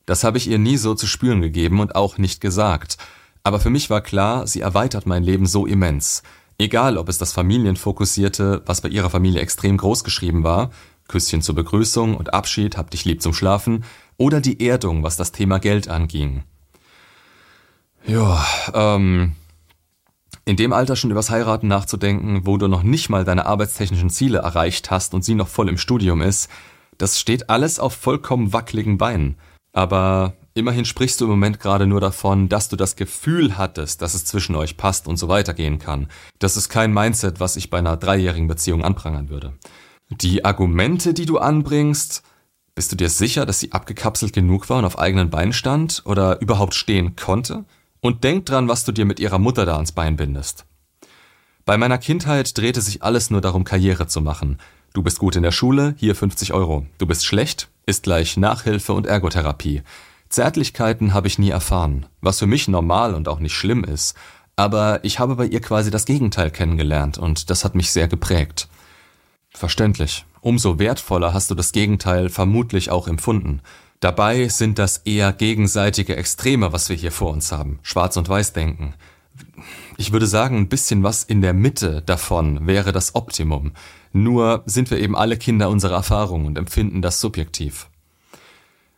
Das 0.06 0.24
habe 0.24 0.38
ich 0.38 0.48
ihr 0.48 0.60
nie 0.60 0.78
so 0.78 0.94
zu 0.94 1.08
spüren 1.08 1.42
gegeben 1.42 1.80
und 1.80 1.96
auch 1.96 2.20
nicht 2.20 2.42
gesagt. 2.42 3.00
Aber 3.42 3.60
für 3.60 3.72
mich 3.72 3.90
war 3.90 4.02
klar, 4.02 4.46
sie 4.46 4.62
erweitert 4.62 5.08
mein 5.08 5.24
Leben 5.24 5.48
so 5.48 5.66
immens. 5.66 6.22
Egal, 6.60 7.00
ob 7.00 7.10
es 7.10 7.18
das 7.18 7.34
Familienfokussierte, 7.34 8.62
was 8.68 8.82
bei 8.82 8.90
ihrer 8.90 9.10
Familie 9.10 9.42
extrem 9.42 9.78
groß 9.78 10.04
geschrieben 10.04 10.44
war, 10.44 10.70
Küsschen 11.08 11.42
zur 11.42 11.56
Begrüßung 11.56 12.16
und 12.16 12.36
Abschied, 12.36 12.78
hab 12.78 12.92
dich 12.92 13.04
lieb 13.06 13.24
zum 13.24 13.34
Schlafen, 13.34 13.84
oder 14.18 14.42
die 14.42 14.64
Erdung, 14.64 15.02
was 15.02 15.18
das 15.18 15.32
Thema 15.32 15.58
Geld 15.58 15.88
anging. 15.88 16.44
Ja, 18.06 18.46
ähm, 18.76 19.36
in 20.46 20.56
dem 20.56 20.74
Alter 20.74 20.96
schon 20.96 21.12
übers 21.12 21.30
Heiraten 21.30 21.68
nachzudenken, 21.68 22.46
wo 22.46 22.58
du 22.58 22.68
noch 22.68 22.84
nicht 22.84 23.10
mal 23.10 23.24
deine 23.24 23.46
arbeitstechnischen 23.46 24.10
Ziele 24.10 24.40
erreicht 24.40 24.92
hast 24.92 25.14
und 25.14 25.24
sie 25.24 25.36
noch 25.36 25.48
voll 25.48 25.70
im 25.70 25.78
Studium 25.78 26.22
ist, 26.22 26.50
das 26.98 27.20
steht 27.20 27.50
alles 27.50 27.80
auf 27.80 27.94
vollkommen 27.94 28.54
wackeligen 28.54 28.98
Beinen. 28.98 29.38
Aber 29.74 30.34
immerhin 30.54 30.86
sprichst 30.86 31.22
du 31.22 31.26
im 31.26 31.32
Moment 31.32 31.60
gerade 31.60 31.88
nur 31.88 32.02
davon, 32.02 32.50
dass 32.50 32.70
du 32.70 32.76
das 32.76 32.96
Gefühl 32.96 33.58
hattest, 33.58 34.02
dass 34.02 34.14
es 34.14 34.26
zwischen 34.26 34.56
euch 34.56 34.78
passt 34.78 35.08
und 35.08 35.18
so 35.18 35.28
weitergehen 35.28 35.80
kann. 35.80 36.08
Das 36.40 36.58
ist 36.58 36.70
kein 36.70 36.94
Mindset, 36.94 37.40
was 37.40 37.56
ich 37.56 37.70
bei 37.70 37.80
einer 37.80 37.98
dreijährigen 37.98 38.48
Beziehung 38.48 38.84
anprangern 38.84 39.30
würde. 39.30 39.54
Die 40.10 40.44
Argumente, 40.44 41.14
die 41.14 41.26
du 41.26 41.38
anbringst, 41.38 42.24
bist 42.76 42.92
du 42.92 42.96
dir 42.96 43.10
sicher, 43.10 43.46
dass 43.46 43.60
sie 43.60 43.72
abgekapselt 43.72 44.34
genug 44.34 44.70
war 44.70 44.80
und 44.80 44.86
auf 44.86 45.00
eigenen 45.00 45.30
Beinen 45.30 45.54
stand 45.54 46.02
oder 46.06 46.42
überhaupt 46.42 46.74
stehen 46.74 47.16
konnte? 47.16 47.66
Und 48.02 48.24
denk 48.24 48.48
dran, 48.48 48.68
was 48.68 48.84
du 48.84 48.92
dir 48.92 49.06
mit 49.06 49.20
ihrer 49.20 49.38
Mutter 49.38 49.66
da 49.66 49.76
ans 49.76 49.92
Bein 49.92 50.16
bindest. 50.16 50.66
Bei 51.66 51.78
meiner 51.78 52.00
Kindheit 52.00 52.58
drehte 52.58 52.82
sich 52.82 53.04
alles 53.04 53.30
nur 53.30 53.42
darum, 53.42 53.64
Karriere 53.64 54.08
zu 54.08 54.22
machen. 54.22 54.58
Du 54.94 55.04
bist 55.04 55.20
gut 55.20 55.36
in 55.36 55.44
der 55.44 55.52
Schule, 55.52 55.94
hier 55.98 56.16
50 56.16 56.52
Euro. 56.54 56.88
Du 56.98 57.06
bist 57.06 57.26
schlecht, 57.26 57.70
ist 57.86 58.04
gleich 58.04 58.38
Nachhilfe 58.38 58.94
und 58.94 59.06
Ergotherapie. 59.06 59.84
Zärtlichkeiten 60.30 61.14
habe 61.14 61.28
ich 61.28 61.38
nie 61.38 61.52
erfahren, 61.52 62.08
was 62.22 62.40
für 62.40 62.48
mich 62.48 62.68
normal 62.68 63.14
und 63.14 63.28
auch 63.28 63.40
nicht 63.40 63.54
schlimm 63.54 63.84
ist. 63.84 64.16
Aber 64.56 65.04
ich 65.04 65.20
habe 65.20 65.36
bei 65.36 65.46
ihr 65.46 65.62
quasi 65.62 65.92
das 65.92 66.06
Gegenteil 66.06 66.50
kennengelernt 66.50 67.20
und 67.20 67.52
das 67.52 67.64
hat 67.64 67.76
mich 67.76 67.92
sehr 67.92 68.08
geprägt. 68.08 68.68
Verständlich. 69.52 70.26
Umso 70.42 70.80
wertvoller 70.80 71.34
hast 71.34 71.52
du 71.52 71.56
das 71.56 71.72
Gegenteil 71.72 72.30
vermutlich 72.30 72.90
auch 72.90 73.08
empfunden. 73.08 73.62
Dabei 74.02 74.48
sind 74.48 74.80
das 74.80 74.98
eher 75.06 75.32
gegenseitige 75.32 76.16
Extreme, 76.18 76.74
was 76.74 76.90
wir 76.90 76.96
hier 76.96 77.12
vor 77.12 77.32
uns 77.32 77.52
haben. 77.52 77.78
Schwarz- 77.84 78.18
und 78.18 78.28
Weiß-Denken. 78.28 78.96
Ich 79.96 80.12
würde 80.12 80.26
sagen, 80.26 80.58
ein 80.58 80.70
bisschen 80.70 81.04
was 81.04 81.24
in 81.24 81.42
der 81.42 81.54
Mitte 81.54 82.02
davon 82.02 82.66
wäre 82.66 82.94
das 82.94 83.14
Optimum. 83.14 83.74
Nur 84.12 84.64
sind 84.66 84.90
wir 84.90 85.00
eben 85.00 85.16
alle 85.16 85.38
Kinder 85.38 85.70
unserer 85.70 85.98
Erfahrung 85.98 86.48
und 86.48 86.58
empfinden 86.58 87.04
das 87.04 87.22
subjektiv. 87.22 87.90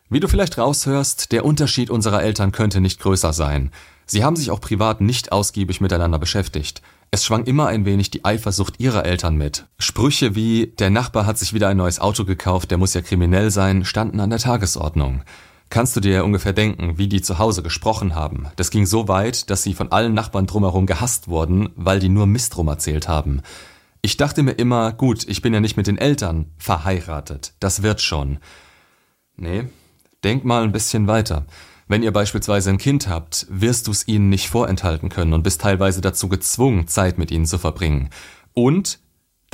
Wie 0.08 0.20
du 0.20 0.28
vielleicht 0.28 0.56
raushörst, 0.56 1.32
der 1.32 1.44
Unterschied 1.44 1.90
unserer 1.90 2.22
Eltern 2.22 2.50
könnte 2.50 2.80
nicht 2.80 2.98
größer 2.98 3.34
sein. 3.34 3.72
Sie 4.06 4.24
haben 4.24 4.36
sich 4.36 4.50
auch 4.50 4.60
privat 4.60 5.02
nicht 5.02 5.32
ausgiebig 5.32 5.82
miteinander 5.82 6.18
beschäftigt. 6.18 6.80
Es 7.14 7.24
schwang 7.24 7.44
immer 7.44 7.68
ein 7.68 7.84
wenig 7.84 8.10
die 8.10 8.24
Eifersucht 8.24 8.80
ihrer 8.80 9.04
Eltern 9.04 9.36
mit. 9.36 9.66
Sprüche 9.78 10.34
wie 10.34 10.74
der 10.80 10.90
Nachbar 10.90 11.26
hat 11.26 11.38
sich 11.38 11.52
wieder 11.54 11.68
ein 11.68 11.76
neues 11.76 12.00
Auto 12.00 12.24
gekauft, 12.24 12.72
der 12.72 12.78
muss 12.78 12.92
ja 12.92 13.02
kriminell 13.02 13.52
sein, 13.52 13.84
standen 13.84 14.18
an 14.18 14.30
der 14.30 14.40
Tagesordnung. 14.40 15.22
Kannst 15.70 15.94
du 15.94 16.00
dir 16.00 16.24
ungefähr 16.24 16.52
denken, 16.52 16.98
wie 16.98 17.06
die 17.06 17.22
zu 17.22 17.38
Hause 17.38 17.62
gesprochen 17.62 18.16
haben? 18.16 18.48
Das 18.56 18.72
ging 18.72 18.84
so 18.84 19.06
weit, 19.06 19.48
dass 19.48 19.62
sie 19.62 19.74
von 19.74 19.92
allen 19.92 20.12
Nachbarn 20.12 20.48
drumherum 20.48 20.86
gehasst 20.86 21.28
wurden, 21.28 21.68
weil 21.76 22.00
die 22.00 22.08
nur 22.08 22.26
Mist 22.26 22.56
rum 22.56 22.66
erzählt 22.66 23.06
haben. 23.06 23.42
Ich 24.02 24.16
dachte 24.16 24.42
mir 24.42 24.54
immer, 24.54 24.92
gut, 24.92 25.24
ich 25.28 25.40
bin 25.40 25.54
ja 25.54 25.60
nicht 25.60 25.76
mit 25.76 25.86
den 25.86 25.98
Eltern 25.98 26.46
verheiratet, 26.58 27.54
das 27.60 27.84
wird 27.84 28.00
schon. 28.00 28.40
Nee, 29.36 29.68
denk 30.24 30.44
mal 30.44 30.64
ein 30.64 30.72
bisschen 30.72 31.06
weiter. 31.06 31.46
Wenn 31.86 32.02
ihr 32.02 32.12
beispielsweise 32.12 32.70
ein 32.70 32.78
Kind 32.78 33.08
habt, 33.08 33.46
wirst 33.50 33.86
du 33.86 33.90
es 33.90 34.08
ihnen 34.08 34.28
nicht 34.28 34.48
vorenthalten 34.48 35.08
können 35.08 35.32
und 35.32 35.42
bist 35.42 35.60
teilweise 35.60 36.00
dazu 36.00 36.28
gezwungen, 36.28 36.88
Zeit 36.88 37.18
mit 37.18 37.30
ihnen 37.30 37.46
zu 37.46 37.58
verbringen. 37.58 38.10
Und 38.54 38.98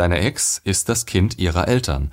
Deine 0.00 0.20
Ex 0.20 0.62
ist 0.64 0.88
das 0.88 1.04
Kind 1.04 1.38
ihrer 1.38 1.68
Eltern. 1.68 2.10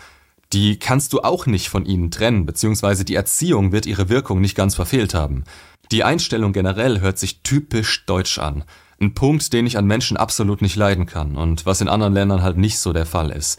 Die 0.51 0.77
kannst 0.77 1.13
du 1.13 1.21
auch 1.21 1.45
nicht 1.45 1.69
von 1.69 1.85
ihnen 1.85 2.11
trennen, 2.11 2.45
beziehungsweise 2.45 3.05
die 3.05 3.15
Erziehung 3.15 3.71
wird 3.71 3.85
ihre 3.85 4.09
Wirkung 4.09 4.41
nicht 4.41 4.55
ganz 4.55 4.75
verfehlt 4.75 5.13
haben. 5.13 5.45
Die 5.93 6.03
Einstellung 6.03 6.51
generell 6.51 6.99
hört 6.99 7.17
sich 7.17 7.43
typisch 7.43 8.05
deutsch 8.05 8.39
an. 8.39 8.65
Ein 8.99 9.13
Punkt, 9.13 9.53
den 9.53 9.65
ich 9.65 9.77
an 9.77 9.85
Menschen 9.85 10.17
absolut 10.17 10.61
nicht 10.61 10.75
leiden 10.75 11.05
kann 11.05 11.37
und 11.37 11.65
was 11.65 11.79
in 11.79 11.87
anderen 11.87 12.13
Ländern 12.13 12.41
halt 12.41 12.57
nicht 12.57 12.77
so 12.77 12.91
der 12.91 13.05
Fall 13.05 13.31
ist. 13.31 13.57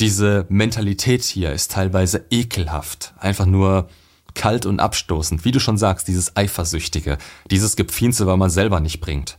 Diese 0.00 0.46
Mentalität 0.48 1.24
hier 1.24 1.52
ist 1.52 1.72
teilweise 1.72 2.24
ekelhaft. 2.30 3.12
Einfach 3.18 3.44
nur 3.44 3.90
kalt 4.36 4.66
und 4.66 4.78
abstoßend. 4.78 5.44
Wie 5.44 5.50
du 5.50 5.58
schon 5.58 5.78
sagst, 5.78 6.06
dieses 6.06 6.36
Eifersüchtige, 6.36 7.18
dieses 7.50 7.74
Gepfienste, 7.74 8.26
weil 8.26 8.36
man 8.36 8.50
selber 8.50 8.80
nicht 8.80 9.00
bringt. 9.00 9.38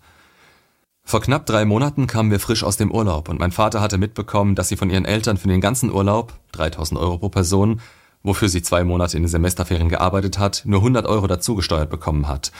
Vor 1.03 1.21
knapp 1.21 1.45
drei 1.45 1.63
Monaten 1.63 2.05
kamen 2.05 2.31
wir 2.31 2.39
frisch 2.41 2.65
aus 2.65 2.75
dem 2.75 2.91
Urlaub 2.91 3.29
und 3.29 3.39
mein 3.39 3.53
Vater 3.53 3.79
hatte 3.79 3.97
mitbekommen, 3.97 4.55
dass 4.55 4.67
sie 4.67 4.75
von 4.75 4.89
ihren 4.89 5.05
Eltern 5.05 5.37
für 5.37 5.47
den 5.47 5.61
ganzen 5.61 5.89
Urlaub, 5.89 6.33
3000 6.51 6.99
Euro 6.99 7.17
pro 7.17 7.29
Person, 7.29 7.79
wofür 8.23 8.49
sie 8.49 8.61
zwei 8.61 8.83
Monate 8.83 9.15
in 9.15 9.23
den 9.23 9.29
Semesterferien 9.29 9.87
gearbeitet 9.87 10.37
hat, 10.37 10.63
nur 10.65 10.79
100 10.79 11.05
Euro 11.05 11.27
dazugesteuert 11.27 11.89
bekommen 11.89 12.27
hat. 12.27 12.51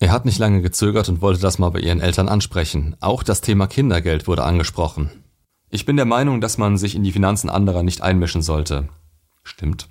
Er 0.00 0.10
hat 0.10 0.24
nicht 0.24 0.38
lange 0.38 0.60
gezögert 0.60 1.08
und 1.08 1.22
wollte 1.22 1.40
das 1.40 1.60
mal 1.60 1.70
bei 1.70 1.78
ihren 1.78 2.00
Eltern 2.00 2.28
ansprechen. 2.28 2.96
Auch 2.98 3.22
das 3.22 3.40
Thema 3.40 3.68
Kindergeld 3.68 4.26
wurde 4.26 4.42
angesprochen. 4.42 5.10
Ich 5.70 5.86
bin 5.86 5.96
der 5.96 6.04
Meinung, 6.04 6.40
dass 6.40 6.58
man 6.58 6.76
sich 6.76 6.96
in 6.96 7.04
die 7.04 7.12
Finanzen 7.12 7.48
anderer 7.48 7.84
nicht 7.84 8.00
einmischen 8.00 8.42
sollte. 8.42 8.88
Stimmt. 9.44 9.88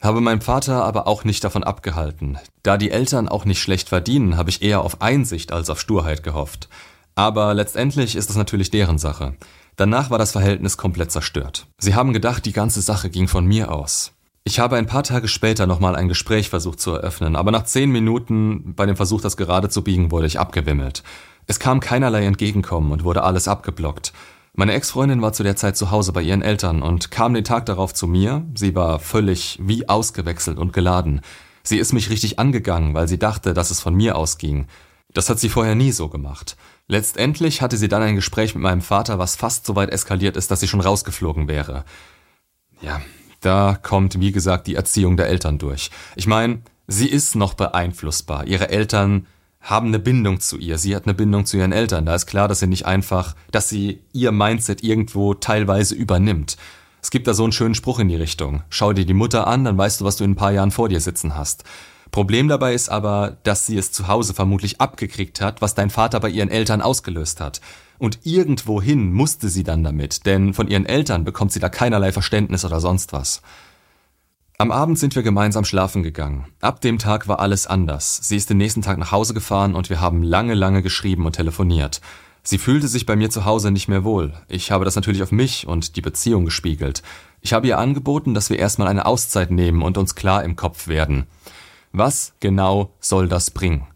Habe 0.00 0.20
meinen 0.20 0.40
Vater 0.40 0.84
aber 0.84 1.08
auch 1.08 1.24
nicht 1.24 1.42
davon 1.42 1.64
abgehalten. 1.64 2.38
Da 2.62 2.76
die 2.76 2.90
Eltern 2.90 3.28
auch 3.28 3.44
nicht 3.44 3.60
schlecht 3.60 3.88
verdienen, 3.88 4.36
habe 4.36 4.50
ich 4.50 4.62
eher 4.62 4.82
auf 4.82 5.02
Einsicht 5.02 5.52
als 5.52 5.70
auf 5.70 5.80
Sturheit 5.80 6.22
gehofft. 6.22 6.68
Aber 7.16 7.52
letztendlich 7.52 8.14
ist 8.14 8.30
es 8.30 8.36
natürlich 8.36 8.70
deren 8.70 8.98
Sache. 8.98 9.34
Danach 9.74 10.10
war 10.10 10.18
das 10.18 10.32
Verhältnis 10.32 10.76
komplett 10.76 11.10
zerstört. 11.10 11.66
Sie 11.78 11.96
haben 11.96 12.12
gedacht, 12.12 12.46
die 12.46 12.52
ganze 12.52 12.80
Sache 12.80 13.10
ging 13.10 13.26
von 13.26 13.44
mir 13.44 13.72
aus. 13.72 14.12
Ich 14.44 14.60
habe 14.60 14.76
ein 14.76 14.86
paar 14.86 15.02
Tage 15.02 15.28
später 15.28 15.66
nochmal 15.66 15.94
ein 15.94 16.08
Gespräch 16.08 16.48
versucht 16.48 16.80
zu 16.80 16.92
eröffnen, 16.92 17.36
aber 17.36 17.50
nach 17.50 17.64
zehn 17.64 17.90
Minuten 17.90 18.74
bei 18.74 18.86
dem 18.86 18.96
Versuch, 18.96 19.20
das 19.20 19.36
gerade 19.36 19.68
zu 19.68 19.82
biegen, 19.82 20.10
wurde 20.10 20.26
ich 20.26 20.38
abgewimmelt. 20.38 21.02
Es 21.46 21.58
kam 21.58 21.80
keinerlei 21.80 22.24
Entgegenkommen 22.24 22.92
und 22.92 23.04
wurde 23.04 23.24
alles 23.24 23.48
abgeblockt. 23.48 24.12
Meine 24.58 24.72
Ex-Freundin 24.72 25.22
war 25.22 25.32
zu 25.32 25.44
der 25.44 25.54
Zeit 25.54 25.76
zu 25.76 25.92
Hause 25.92 26.12
bei 26.12 26.20
ihren 26.20 26.42
Eltern 26.42 26.82
und 26.82 27.12
kam 27.12 27.32
den 27.32 27.44
Tag 27.44 27.66
darauf 27.66 27.94
zu 27.94 28.08
mir. 28.08 28.44
Sie 28.56 28.74
war 28.74 28.98
völlig 28.98 29.56
wie 29.62 29.88
ausgewechselt 29.88 30.58
und 30.58 30.72
geladen. 30.72 31.20
Sie 31.62 31.78
ist 31.78 31.92
mich 31.92 32.10
richtig 32.10 32.40
angegangen, 32.40 32.92
weil 32.92 33.06
sie 33.06 33.20
dachte, 33.20 33.54
dass 33.54 33.70
es 33.70 33.78
von 33.78 33.94
mir 33.94 34.16
ausging. 34.16 34.66
Das 35.14 35.30
hat 35.30 35.38
sie 35.38 35.48
vorher 35.48 35.76
nie 35.76 35.92
so 35.92 36.08
gemacht. 36.08 36.56
Letztendlich 36.88 37.62
hatte 37.62 37.76
sie 37.76 37.86
dann 37.86 38.02
ein 38.02 38.16
Gespräch 38.16 38.56
mit 38.56 38.64
meinem 38.64 38.82
Vater, 38.82 39.20
was 39.20 39.36
fast 39.36 39.64
so 39.64 39.76
weit 39.76 39.90
eskaliert 39.90 40.36
ist, 40.36 40.50
dass 40.50 40.58
sie 40.58 40.66
schon 40.66 40.80
rausgeflogen 40.80 41.46
wäre. 41.46 41.84
Ja, 42.80 43.00
da 43.40 43.78
kommt, 43.80 44.18
wie 44.18 44.32
gesagt, 44.32 44.66
die 44.66 44.74
Erziehung 44.74 45.16
der 45.16 45.28
Eltern 45.28 45.58
durch. 45.58 45.92
Ich 46.16 46.26
meine, 46.26 46.62
sie 46.88 47.06
ist 47.06 47.36
noch 47.36 47.54
beeinflussbar. 47.54 48.48
Ihre 48.48 48.70
Eltern 48.70 49.28
haben 49.60 49.88
eine 49.88 49.98
Bindung 49.98 50.40
zu 50.40 50.56
ihr. 50.56 50.78
Sie 50.78 50.94
hat 50.94 51.04
eine 51.06 51.14
Bindung 51.14 51.46
zu 51.46 51.56
ihren 51.56 51.72
Eltern. 51.72 52.06
Da 52.06 52.14
ist 52.14 52.26
klar, 52.26 52.48
dass 52.48 52.60
sie 52.60 52.66
nicht 52.66 52.86
einfach, 52.86 53.34
dass 53.50 53.68
sie 53.68 54.00
ihr 54.12 54.32
Mindset 54.32 54.82
irgendwo 54.82 55.34
teilweise 55.34 55.94
übernimmt. 55.94 56.56
Es 57.02 57.10
gibt 57.10 57.26
da 57.26 57.34
so 57.34 57.44
einen 57.44 57.52
schönen 57.52 57.74
Spruch 57.74 57.98
in 58.00 58.08
die 58.08 58.16
Richtung. 58.16 58.62
Schau 58.70 58.92
dir 58.92 59.06
die 59.06 59.14
Mutter 59.14 59.46
an, 59.46 59.64
dann 59.64 59.78
weißt 59.78 60.00
du, 60.00 60.04
was 60.04 60.16
du 60.16 60.24
in 60.24 60.32
ein 60.32 60.36
paar 60.36 60.52
Jahren 60.52 60.70
vor 60.70 60.88
dir 60.88 61.00
sitzen 61.00 61.36
hast. 61.36 61.64
Problem 62.10 62.48
dabei 62.48 62.74
ist 62.74 62.88
aber, 62.88 63.36
dass 63.42 63.66
sie 63.66 63.76
es 63.76 63.92
zu 63.92 64.08
Hause 64.08 64.32
vermutlich 64.34 64.80
abgekriegt 64.80 65.40
hat, 65.40 65.60
was 65.60 65.74
dein 65.74 65.90
Vater 65.90 66.20
bei 66.20 66.30
ihren 66.30 66.50
Eltern 66.50 66.80
ausgelöst 66.80 67.40
hat. 67.40 67.60
Und 67.98 68.20
irgendwohin 68.24 69.12
musste 69.12 69.48
sie 69.48 69.64
dann 69.64 69.84
damit, 69.84 70.24
denn 70.24 70.54
von 70.54 70.68
ihren 70.68 70.86
Eltern 70.86 71.24
bekommt 71.24 71.52
sie 71.52 71.60
da 71.60 71.68
keinerlei 71.68 72.12
Verständnis 72.12 72.64
oder 72.64 72.80
sonst 72.80 73.12
was. 73.12 73.42
Am 74.60 74.72
Abend 74.72 74.98
sind 74.98 75.14
wir 75.14 75.22
gemeinsam 75.22 75.64
schlafen 75.64 76.02
gegangen. 76.02 76.46
Ab 76.60 76.80
dem 76.80 76.98
Tag 76.98 77.28
war 77.28 77.38
alles 77.38 77.68
anders. 77.68 78.16
Sie 78.24 78.34
ist 78.34 78.50
den 78.50 78.56
nächsten 78.56 78.82
Tag 78.82 78.98
nach 78.98 79.12
Hause 79.12 79.32
gefahren 79.32 79.76
und 79.76 79.88
wir 79.88 80.00
haben 80.00 80.24
lange, 80.24 80.54
lange 80.54 80.82
geschrieben 80.82 81.26
und 81.26 81.36
telefoniert. 81.36 82.00
Sie 82.42 82.58
fühlte 82.58 82.88
sich 82.88 83.06
bei 83.06 83.14
mir 83.14 83.30
zu 83.30 83.44
Hause 83.44 83.70
nicht 83.70 83.86
mehr 83.86 84.02
wohl. 84.02 84.34
Ich 84.48 84.72
habe 84.72 84.84
das 84.84 84.96
natürlich 84.96 85.22
auf 85.22 85.30
mich 85.30 85.68
und 85.68 85.94
die 85.94 86.00
Beziehung 86.00 86.44
gespiegelt. 86.44 87.04
Ich 87.40 87.52
habe 87.52 87.68
ihr 87.68 87.78
angeboten, 87.78 88.34
dass 88.34 88.50
wir 88.50 88.58
erstmal 88.58 88.88
eine 88.88 89.06
Auszeit 89.06 89.52
nehmen 89.52 89.80
und 89.80 89.96
uns 89.96 90.16
klar 90.16 90.42
im 90.42 90.56
Kopf 90.56 90.88
werden. 90.88 91.28
Was 91.92 92.32
genau 92.40 92.90
soll 92.98 93.28
das 93.28 93.52
bringen? 93.52 93.86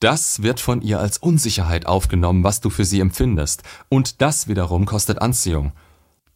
Das 0.00 0.42
wird 0.42 0.60
von 0.60 0.80
ihr 0.80 1.00
als 1.00 1.18
Unsicherheit 1.18 1.84
aufgenommen, 1.84 2.44
was 2.44 2.62
du 2.62 2.70
für 2.70 2.86
sie 2.86 3.00
empfindest, 3.00 3.62
und 3.90 4.22
das 4.22 4.48
wiederum 4.48 4.86
kostet 4.86 5.20
Anziehung. 5.20 5.72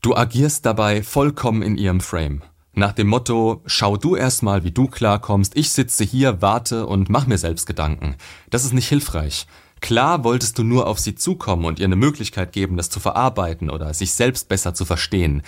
Du 0.02 0.14
agierst 0.14 0.66
dabei 0.66 1.02
vollkommen 1.02 1.62
in 1.62 1.78
ihrem 1.78 2.02
Frame. 2.02 2.42
Nach 2.78 2.92
dem 2.92 3.06
Motto, 3.06 3.62
schau 3.64 3.96
du 3.96 4.16
erstmal, 4.16 4.62
wie 4.62 4.70
du 4.70 4.86
klarkommst, 4.86 5.56
ich 5.56 5.70
sitze 5.70 6.04
hier, 6.04 6.42
warte 6.42 6.86
und 6.86 7.08
mach 7.08 7.26
mir 7.26 7.38
selbst 7.38 7.66
Gedanken. 7.66 8.16
Das 8.50 8.66
ist 8.66 8.74
nicht 8.74 8.86
hilfreich. 8.86 9.46
Klar 9.80 10.24
wolltest 10.24 10.58
du 10.58 10.62
nur 10.62 10.86
auf 10.86 10.98
sie 10.98 11.14
zukommen 11.14 11.64
und 11.64 11.78
ihr 11.78 11.86
eine 11.86 11.96
Möglichkeit 11.96 12.52
geben, 12.52 12.76
das 12.76 12.90
zu 12.90 13.00
verarbeiten 13.00 13.70
oder 13.70 13.94
sich 13.94 14.12
selbst 14.12 14.50
besser 14.50 14.74
zu 14.74 14.84
verstehen. 14.84 15.40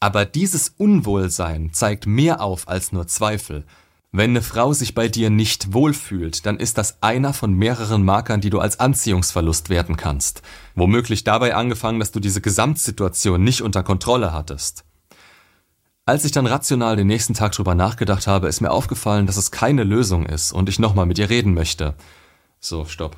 Aber 0.00 0.24
dieses 0.24 0.74
Unwohlsein 0.76 1.72
zeigt 1.72 2.06
mehr 2.06 2.40
auf 2.40 2.66
als 2.66 2.90
nur 2.90 3.06
Zweifel. 3.06 3.64
Wenn 4.10 4.30
eine 4.30 4.42
Frau 4.42 4.72
sich 4.72 4.96
bei 4.96 5.06
dir 5.06 5.30
nicht 5.30 5.72
wohlfühlt, 5.72 6.44
dann 6.46 6.58
ist 6.58 6.78
das 6.78 7.00
einer 7.00 7.32
von 7.32 7.54
mehreren 7.54 8.04
Markern, 8.04 8.40
die 8.40 8.50
du 8.50 8.58
als 8.58 8.80
Anziehungsverlust 8.80 9.70
werten 9.70 9.96
kannst. 9.96 10.42
Womöglich 10.74 11.22
dabei 11.22 11.54
angefangen, 11.54 12.00
dass 12.00 12.10
du 12.10 12.18
diese 12.18 12.40
Gesamtsituation 12.40 13.44
nicht 13.44 13.62
unter 13.62 13.84
Kontrolle 13.84 14.32
hattest. 14.32 14.84
Als 16.04 16.24
ich 16.24 16.32
dann 16.32 16.46
rational 16.46 16.96
den 16.96 17.06
nächsten 17.06 17.34
Tag 17.34 17.52
drüber 17.52 17.76
nachgedacht 17.76 18.26
habe, 18.26 18.48
ist 18.48 18.60
mir 18.60 18.72
aufgefallen, 18.72 19.26
dass 19.26 19.36
es 19.36 19.52
keine 19.52 19.84
Lösung 19.84 20.26
ist 20.26 20.50
und 20.50 20.68
ich 20.68 20.80
nochmal 20.80 21.06
mit 21.06 21.18
ihr 21.18 21.30
reden 21.30 21.54
möchte. 21.54 21.94
So, 22.58 22.86
stopp. 22.86 23.16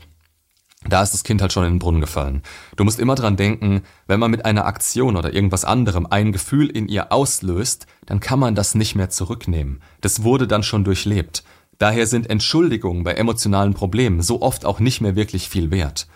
Da 0.86 1.02
ist 1.02 1.14
das 1.14 1.24
Kind 1.24 1.40
halt 1.40 1.50
schon 1.50 1.64
in 1.64 1.74
den 1.74 1.78
Brunnen 1.78 2.02
gefallen. 2.02 2.42
Du 2.76 2.84
musst 2.84 3.00
immer 3.00 3.14
dran 3.14 3.36
denken, 3.36 3.84
wenn 4.06 4.20
man 4.20 4.30
mit 4.30 4.44
einer 4.44 4.66
Aktion 4.66 5.16
oder 5.16 5.32
irgendwas 5.32 5.64
anderem 5.64 6.06
ein 6.10 6.30
Gefühl 6.30 6.68
in 6.68 6.86
ihr 6.86 7.10
auslöst, 7.10 7.86
dann 8.04 8.20
kann 8.20 8.38
man 8.38 8.54
das 8.54 8.74
nicht 8.74 8.94
mehr 8.94 9.08
zurücknehmen. 9.08 9.80
Das 10.02 10.22
wurde 10.22 10.46
dann 10.46 10.62
schon 10.62 10.84
durchlebt. 10.84 11.42
Daher 11.78 12.06
sind 12.06 12.28
Entschuldigungen 12.28 13.02
bei 13.02 13.14
emotionalen 13.14 13.72
Problemen 13.72 14.20
so 14.20 14.42
oft 14.42 14.66
auch 14.66 14.78
nicht 14.78 15.00
mehr 15.00 15.16
wirklich 15.16 15.48
viel 15.48 15.70
wert. 15.70 16.06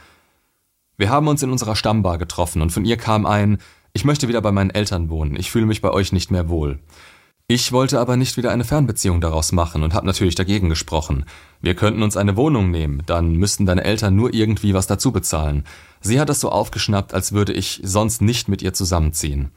Wir 0.99 1.09
haben 1.09 1.29
uns 1.29 1.43
in 1.43 1.51
unserer 1.51 1.77
Stammbar 1.77 2.19
getroffen 2.19 2.61
und 2.61 2.71
von 2.71 2.85
ihr 2.85 2.99
kam 2.99 3.25
ein, 3.25 3.59
ich 3.93 4.05
möchte 4.05 4.29
wieder 4.29 4.41
bei 4.41 4.53
meinen 4.53 4.71
Eltern 4.71 5.11
wohnen, 5.11 5.37
ich 5.37 5.51
fühle 5.51 5.67
mich 5.67 5.81
bei 5.81 5.91
euch 5.91 6.13
nicht 6.13 6.31
mehr 6.31 6.49
wohl. 6.49 6.79
Ich 7.51 7.73
wollte 7.73 7.99
aber 7.99 8.19
nicht 8.19 8.37
wieder 8.37 8.51
eine 8.51 8.65
Fernbeziehung 8.65 9.23
daraus 9.23 9.53
machen 9.53 9.83
und 9.83 9.95
habe 9.95 10.07
natürlich 10.07 10.35
dagegen 10.35 10.69
gesprochen. 10.69 11.25
Wir 11.63 11.75
könnten 11.75 12.03
uns 12.03 12.19
eine 12.19 12.37
Wohnung 12.37 12.71
nehmen, 12.71 13.03
dann 13.07 13.33
müssten 13.37 13.65
deine 13.65 13.85
Eltern 13.85 14.15
nur 14.15 14.35
irgendwie 14.35 14.75
was 14.75 14.87
dazu 14.87 15.13
bezahlen. 15.13 15.65
Sie 16.03 16.21
hat 16.21 16.29
das 16.29 16.41
so 16.41 16.51
aufgeschnappt, 16.51 17.15
als 17.15 17.33
würde 17.33 17.55
ich 17.55 17.81
sonst 17.83 18.21
nicht 18.21 18.49
mit 18.49 18.61
ihr 18.61 18.75
zusammenziehen. 18.75 19.51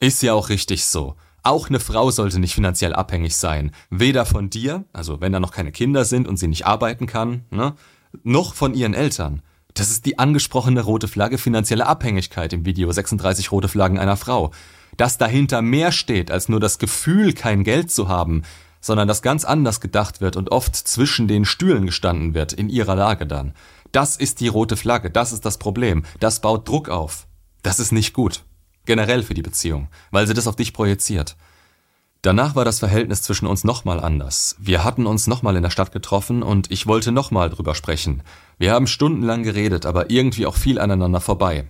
Ist 0.00 0.24
ja 0.24 0.34
auch 0.34 0.48
richtig 0.48 0.86
so. 0.86 1.14
Auch 1.44 1.68
eine 1.68 1.78
Frau 1.78 2.10
sollte 2.10 2.40
nicht 2.40 2.56
finanziell 2.56 2.92
abhängig 2.92 3.36
sein. 3.36 3.70
Weder 3.90 4.26
von 4.26 4.50
dir, 4.50 4.84
also 4.92 5.20
wenn 5.20 5.32
da 5.32 5.38
noch 5.38 5.52
keine 5.52 5.70
Kinder 5.70 6.04
sind 6.04 6.26
und 6.26 6.38
sie 6.38 6.48
nicht 6.48 6.66
arbeiten 6.66 7.06
kann, 7.06 7.44
ne, 7.50 7.76
noch 8.24 8.54
von 8.54 8.74
ihren 8.74 8.94
Eltern. 8.94 9.42
Das 9.76 9.90
ist 9.90 10.04
die 10.06 10.18
angesprochene 10.18 10.80
rote 10.80 11.06
Flagge 11.06 11.38
finanzielle 11.38 11.86
Abhängigkeit 11.86 12.52
im 12.52 12.64
Video 12.64 12.90
36 12.90 13.52
rote 13.52 13.68
Flaggen 13.68 13.98
einer 13.98 14.16
Frau 14.16 14.50
dass 14.96 15.18
dahinter 15.18 15.62
mehr 15.62 15.92
steht 15.92 16.30
als 16.30 16.48
nur 16.48 16.60
das 16.60 16.78
Gefühl, 16.78 17.32
kein 17.32 17.64
Geld 17.64 17.90
zu 17.90 18.08
haben, 18.08 18.42
sondern 18.80 19.08
dass 19.08 19.22
ganz 19.22 19.44
anders 19.44 19.80
gedacht 19.80 20.20
wird 20.20 20.36
und 20.36 20.52
oft 20.52 20.74
zwischen 20.74 21.28
den 21.28 21.44
Stühlen 21.44 21.86
gestanden 21.86 22.34
wird, 22.34 22.52
in 22.52 22.68
ihrer 22.68 22.94
Lage 22.94 23.26
dann. 23.26 23.54
Das 23.92 24.16
ist 24.16 24.40
die 24.40 24.48
rote 24.48 24.76
Flagge, 24.76 25.10
das 25.10 25.32
ist 25.32 25.44
das 25.44 25.58
Problem, 25.58 26.04
das 26.20 26.40
baut 26.40 26.68
Druck 26.68 26.88
auf. 26.88 27.26
Das 27.62 27.80
ist 27.80 27.92
nicht 27.92 28.12
gut. 28.12 28.44
Generell 28.84 29.22
für 29.22 29.34
die 29.34 29.42
Beziehung, 29.42 29.88
weil 30.10 30.26
sie 30.26 30.34
das 30.34 30.46
auf 30.46 30.56
dich 30.56 30.72
projiziert. 30.72 31.36
Danach 32.26 32.56
war 32.56 32.64
das 32.64 32.80
Verhältnis 32.80 33.22
zwischen 33.22 33.46
uns 33.46 33.62
nochmal 33.62 34.00
anders. 34.00 34.56
Wir 34.58 34.82
hatten 34.82 35.06
uns 35.06 35.28
nochmal 35.28 35.54
in 35.54 35.62
der 35.62 35.70
Stadt 35.70 35.92
getroffen 35.92 36.42
und 36.42 36.72
ich 36.72 36.88
wollte 36.88 37.12
nochmal 37.12 37.50
drüber 37.50 37.76
sprechen. 37.76 38.24
Wir 38.58 38.72
haben 38.72 38.88
stundenlang 38.88 39.44
geredet, 39.44 39.86
aber 39.86 40.10
irgendwie 40.10 40.44
auch 40.44 40.56
viel 40.56 40.80
aneinander 40.80 41.20
vorbei. 41.20 41.66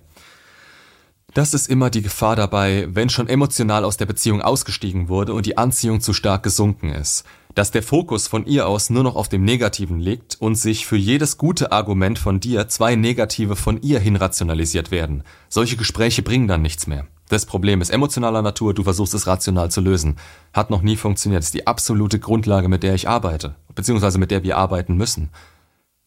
Das 1.35 1.53
ist 1.53 1.69
immer 1.69 1.91
die 1.91 2.01
Gefahr 2.01 2.35
dabei, 2.35 2.87
wenn 2.89 3.09
schon 3.09 3.27
emotional 3.27 3.85
aus 3.85 3.97
der 3.97 4.07
Beziehung 4.07 4.41
ausgestiegen 4.41 5.09
wurde 5.09 5.35
und 5.35 5.45
die 5.45 5.59
Anziehung 5.59 6.01
zu 6.01 6.11
stark 6.11 6.41
gesunken 6.41 6.89
ist, 6.89 7.23
dass 7.53 7.69
der 7.69 7.83
Fokus 7.83 8.27
von 8.27 8.47
ihr 8.47 8.67
aus 8.67 8.89
nur 8.89 9.03
noch 9.03 9.15
auf 9.15 9.29
dem 9.29 9.43
Negativen 9.45 9.99
liegt 9.99 10.41
und 10.41 10.55
sich 10.55 10.87
für 10.87 10.97
jedes 10.97 11.37
gute 11.37 11.71
Argument 11.71 12.17
von 12.17 12.39
dir 12.39 12.67
zwei 12.67 12.95
negative 12.95 13.55
von 13.55 13.79
ihr 13.83 13.99
hin 13.99 14.15
rationalisiert 14.15 14.89
werden. 14.89 15.21
Solche 15.49 15.77
Gespräche 15.77 16.23
bringen 16.23 16.47
dann 16.47 16.63
nichts 16.63 16.87
mehr. 16.87 17.05
Das 17.29 17.45
Problem 17.45 17.81
ist 17.81 17.89
emotionaler 17.89 18.41
Natur, 18.41 18.73
du 18.73 18.83
versuchst 18.83 19.13
es 19.13 19.27
rational 19.27 19.69
zu 19.69 19.81
lösen. 19.81 20.15
Hat 20.53 20.69
noch 20.69 20.81
nie 20.81 20.95
funktioniert, 20.95 21.43
ist 21.43 21.53
die 21.53 21.67
absolute 21.67 22.19
Grundlage, 22.19 22.69
mit 22.69 22.83
der 22.83 22.95
ich 22.95 23.09
arbeite, 23.09 23.55
beziehungsweise 23.75 24.17
mit 24.17 24.31
der 24.31 24.43
wir 24.43 24.57
arbeiten 24.57 24.95
müssen. 24.95 25.29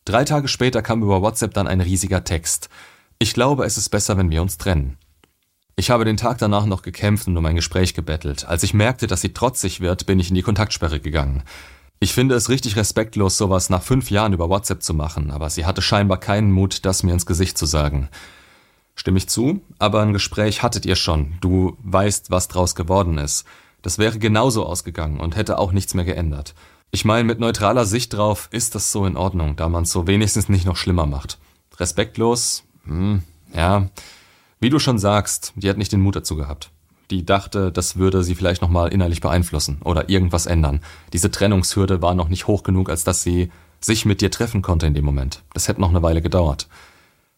Drei 0.07 0.25
Tage 0.25 0.49
später 0.49 0.81
kam 0.81 1.03
über 1.03 1.21
WhatsApp 1.21 1.53
dann 1.53 1.67
ein 1.67 1.83
riesiger 1.83 2.25
Text. 2.25 2.71
Ich 3.19 3.35
glaube, 3.35 3.65
es 3.65 3.77
ist 3.77 3.91
besser, 3.91 4.17
wenn 4.17 4.31
wir 4.31 4.41
uns 4.41 4.57
trennen. 4.57 4.97
Ich 5.77 5.91
habe 5.91 6.07
den 6.07 6.17
Tag 6.17 6.39
danach 6.39 6.65
noch 6.65 6.83
gekämpft 6.83 7.27
und 7.27 7.37
um 7.37 7.45
ein 7.45 7.55
Gespräch 7.55 7.95
gebettelt. 7.95 8.47
Als 8.47 8.63
ich 8.63 8.75
merkte, 8.75 9.07
dass 9.07 9.21
sie 9.21 9.35
trotzig 9.35 9.81
wird, 9.81 10.07
bin 10.07 10.19
ich 10.19 10.31
in 10.31 10.35
die 10.35 10.43
Kontaktsperre 10.43 11.01
gegangen. 11.01 11.43
Ich 12.01 12.15
finde 12.15 12.35
es 12.35 12.49
richtig 12.49 12.77
respektlos, 12.77 13.37
sowas 13.37 13.69
nach 13.69 13.83
fünf 13.83 14.11
Jahren 14.11 14.33
über 14.33 14.49
WhatsApp 14.49 14.83
zu 14.83 14.95
machen, 14.95 15.31
aber 15.31 15.51
sie 15.51 15.67
hatte 15.67 15.83
scheinbar 15.83 16.19
keinen 16.19 16.51
Mut, 16.51 16.87
das 16.87 17.03
mir 17.03 17.13
ins 17.13 17.27
Gesicht 17.27 17.59
zu 17.59 17.67
sagen. 17.67 18.09
Stimme 19.01 19.17
ich 19.17 19.31
zu, 19.31 19.63
aber 19.79 20.03
ein 20.03 20.13
Gespräch 20.13 20.63
hattet 20.63 20.85
ihr 20.85 20.95
schon. 20.95 21.33
Du 21.41 21.75
weißt, 21.83 22.31
was 22.31 22.49
draus 22.49 22.75
geworden 22.75 23.17
ist. 23.17 23.47
Das 23.81 23.97
wäre 23.97 24.19
genauso 24.19 24.67
ausgegangen 24.67 25.21
und 25.21 25.37
hätte 25.37 25.59
auch 25.59 25.73
nichts 25.73 25.95
mehr 25.95 26.05
geändert. 26.05 26.55
Ich 26.91 27.07
meine, 27.07 27.25
mit 27.25 27.41
neutraler 27.41 27.87
Sicht 27.87 28.13
drauf 28.13 28.51
ist 28.53 28.75
das 28.75 28.93
so 28.93 29.07
in 29.07 29.17
Ordnung, 29.17 29.57
da 29.57 29.71
man 29.71 29.85
es 29.85 29.91
so 29.91 30.07
wenigstens 30.07 30.51
nicht 30.51 30.67
noch 30.67 30.77
schlimmer 30.77 31.07
macht. 31.07 31.39
Respektlos? 31.79 32.65
Hm, 32.85 33.23
ja. 33.55 33.89
Wie 34.61 34.69
du 34.69 34.79
schon 34.79 34.99
sagst, 34.99 35.55
die 35.57 35.71
hat 35.71 35.79
nicht 35.79 35.93
den 35.93 36.03
Mut 36.03 36.17
dazu 36.17 36.37
gehabt. 36.37 36.69
Die 37.11 37.25
dachte, 37.25 37.73
das 37.73 37.97
würde 37.97 38.23
sie 38.23 38.35
vielleicht 38.35 38.61
nochmal 38.61 38.93
innerlich 38.93 39.23
beeinflussen 39.23 39.79
oder 39.83 40.11
irgendwas 40.11 40.45
ändern. 40.45 40.83
Diese 41.15 41.31
Trennungshürde 41.31 42.03
war 42.03 42.15
noch 42.15 42.29
nicht 42.29 42.49
hoch 42.49 42.65
genug, 42.65 42.91
als 42.91 43.03
dass 43.05 43.23
sie 43.23 43.51
sich 43.81 44.05
mit 44.05 44.21
dir 44.21 44.31
treffen 44.31 44.61
konnte 44.61 44.87
in 44.87 44.93
dem 44.93 45.07
Moment. 45.07 45.43
Das 45.55 45.69
hätte 45.69 45.81
noch 45.81 45.89
eine 45.89 46.03
Weile 46.03 46.21
gedauert. 46.21 46.69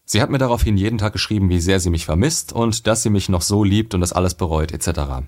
Sie 0.05 0.21
hat 0.21 0.29
mir 0.29 0.37
daraufhin 0.37 0.77
jeden 0.77 0.97
Tag 0.97 1.13
geschrieben, 1.13 1.49
wie 1.49 1.59
sehr 1.59 1.79
sie 1.79 1.89
mich 1.89 2.05
vermisst 2.05 2.53
und 2.53 2.87
dass 2.87 3.03
sie 3.03 3.09
mich 3.09 3.29
noch 3.29 3.41
so 3.41 3.63
liebt 3.63 3.93
und 3.93 4.01
das 4.01 4.13
alles 4.13 4.33
bereut, 4.33 4.71
etc. 4.71 5.23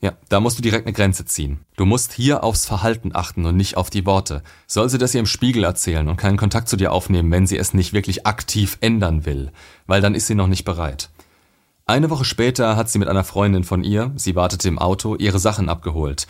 Ja, 0.00 0.12
da 0.28 0.40
musst 0.40 0.58
du 0.58 0.62
direkt 0.62 0.86
eine 0.86 0.92
Grenze 0.92 1.24
ziehen. 1.24 1.60
Du 1.76 1.86
musst 1.86 2.12
hier 2.12 2.44
aufs 2.44 2.66
Verhalten 2.66 3.12
achten 3.14 3.46
und 3.46 3.56
nicht 3.56 3.76
auf 3.76 3.88
die 3.88 4.04
Worte. 4.04 4.42
Soll 4.66 4.90
sie 4.90 4.98
das 4.98 5.14
ihr 5.14 5.20
im 5.20 5.26
Spiegel 5.26 5.64
erzählen 5.64 6.08
und 6.08 6.16
keinen 6.16 6.36
Kontakt 6.36 6.68
zu 6.68 6.76
dir 6.76 6.92
aufnehmen, 6.92 7.30
wenn 7.30 7.46
sie 7.46 7.56
es 7.56 7.72
nicht 7.72 7.92
wirklich 7.92 8.26
aktiv 8.26 8.76
ändern 8.80 9.24
will, 9.24 9.50
weil 9.86 10.02
dann 10.02 10.14
ist 10.14 10.26
sie 10.26 10.34
noch 10.34 10.48
nicht 10.48 10.64
bereit. 10.64 11.08
Eine 11.86 12.10
Woche 12.10 12.24
später 12.24 12.76
hat 12.76 12.90
sie 12.90 12.98
mit 12.98 13.08
einer 13.08 13.24
Freundin 13.24 13.64
von 13.64 13.84
ihr, 13.84 14.12
sie 14.16 14.34
wartete 14.34 14.68
im 14.68 14.78
Auto, 14.78 15.16
ihre 15.16 15.38
Sachen 15.38 15.68
abgeholt. 15.68 16.26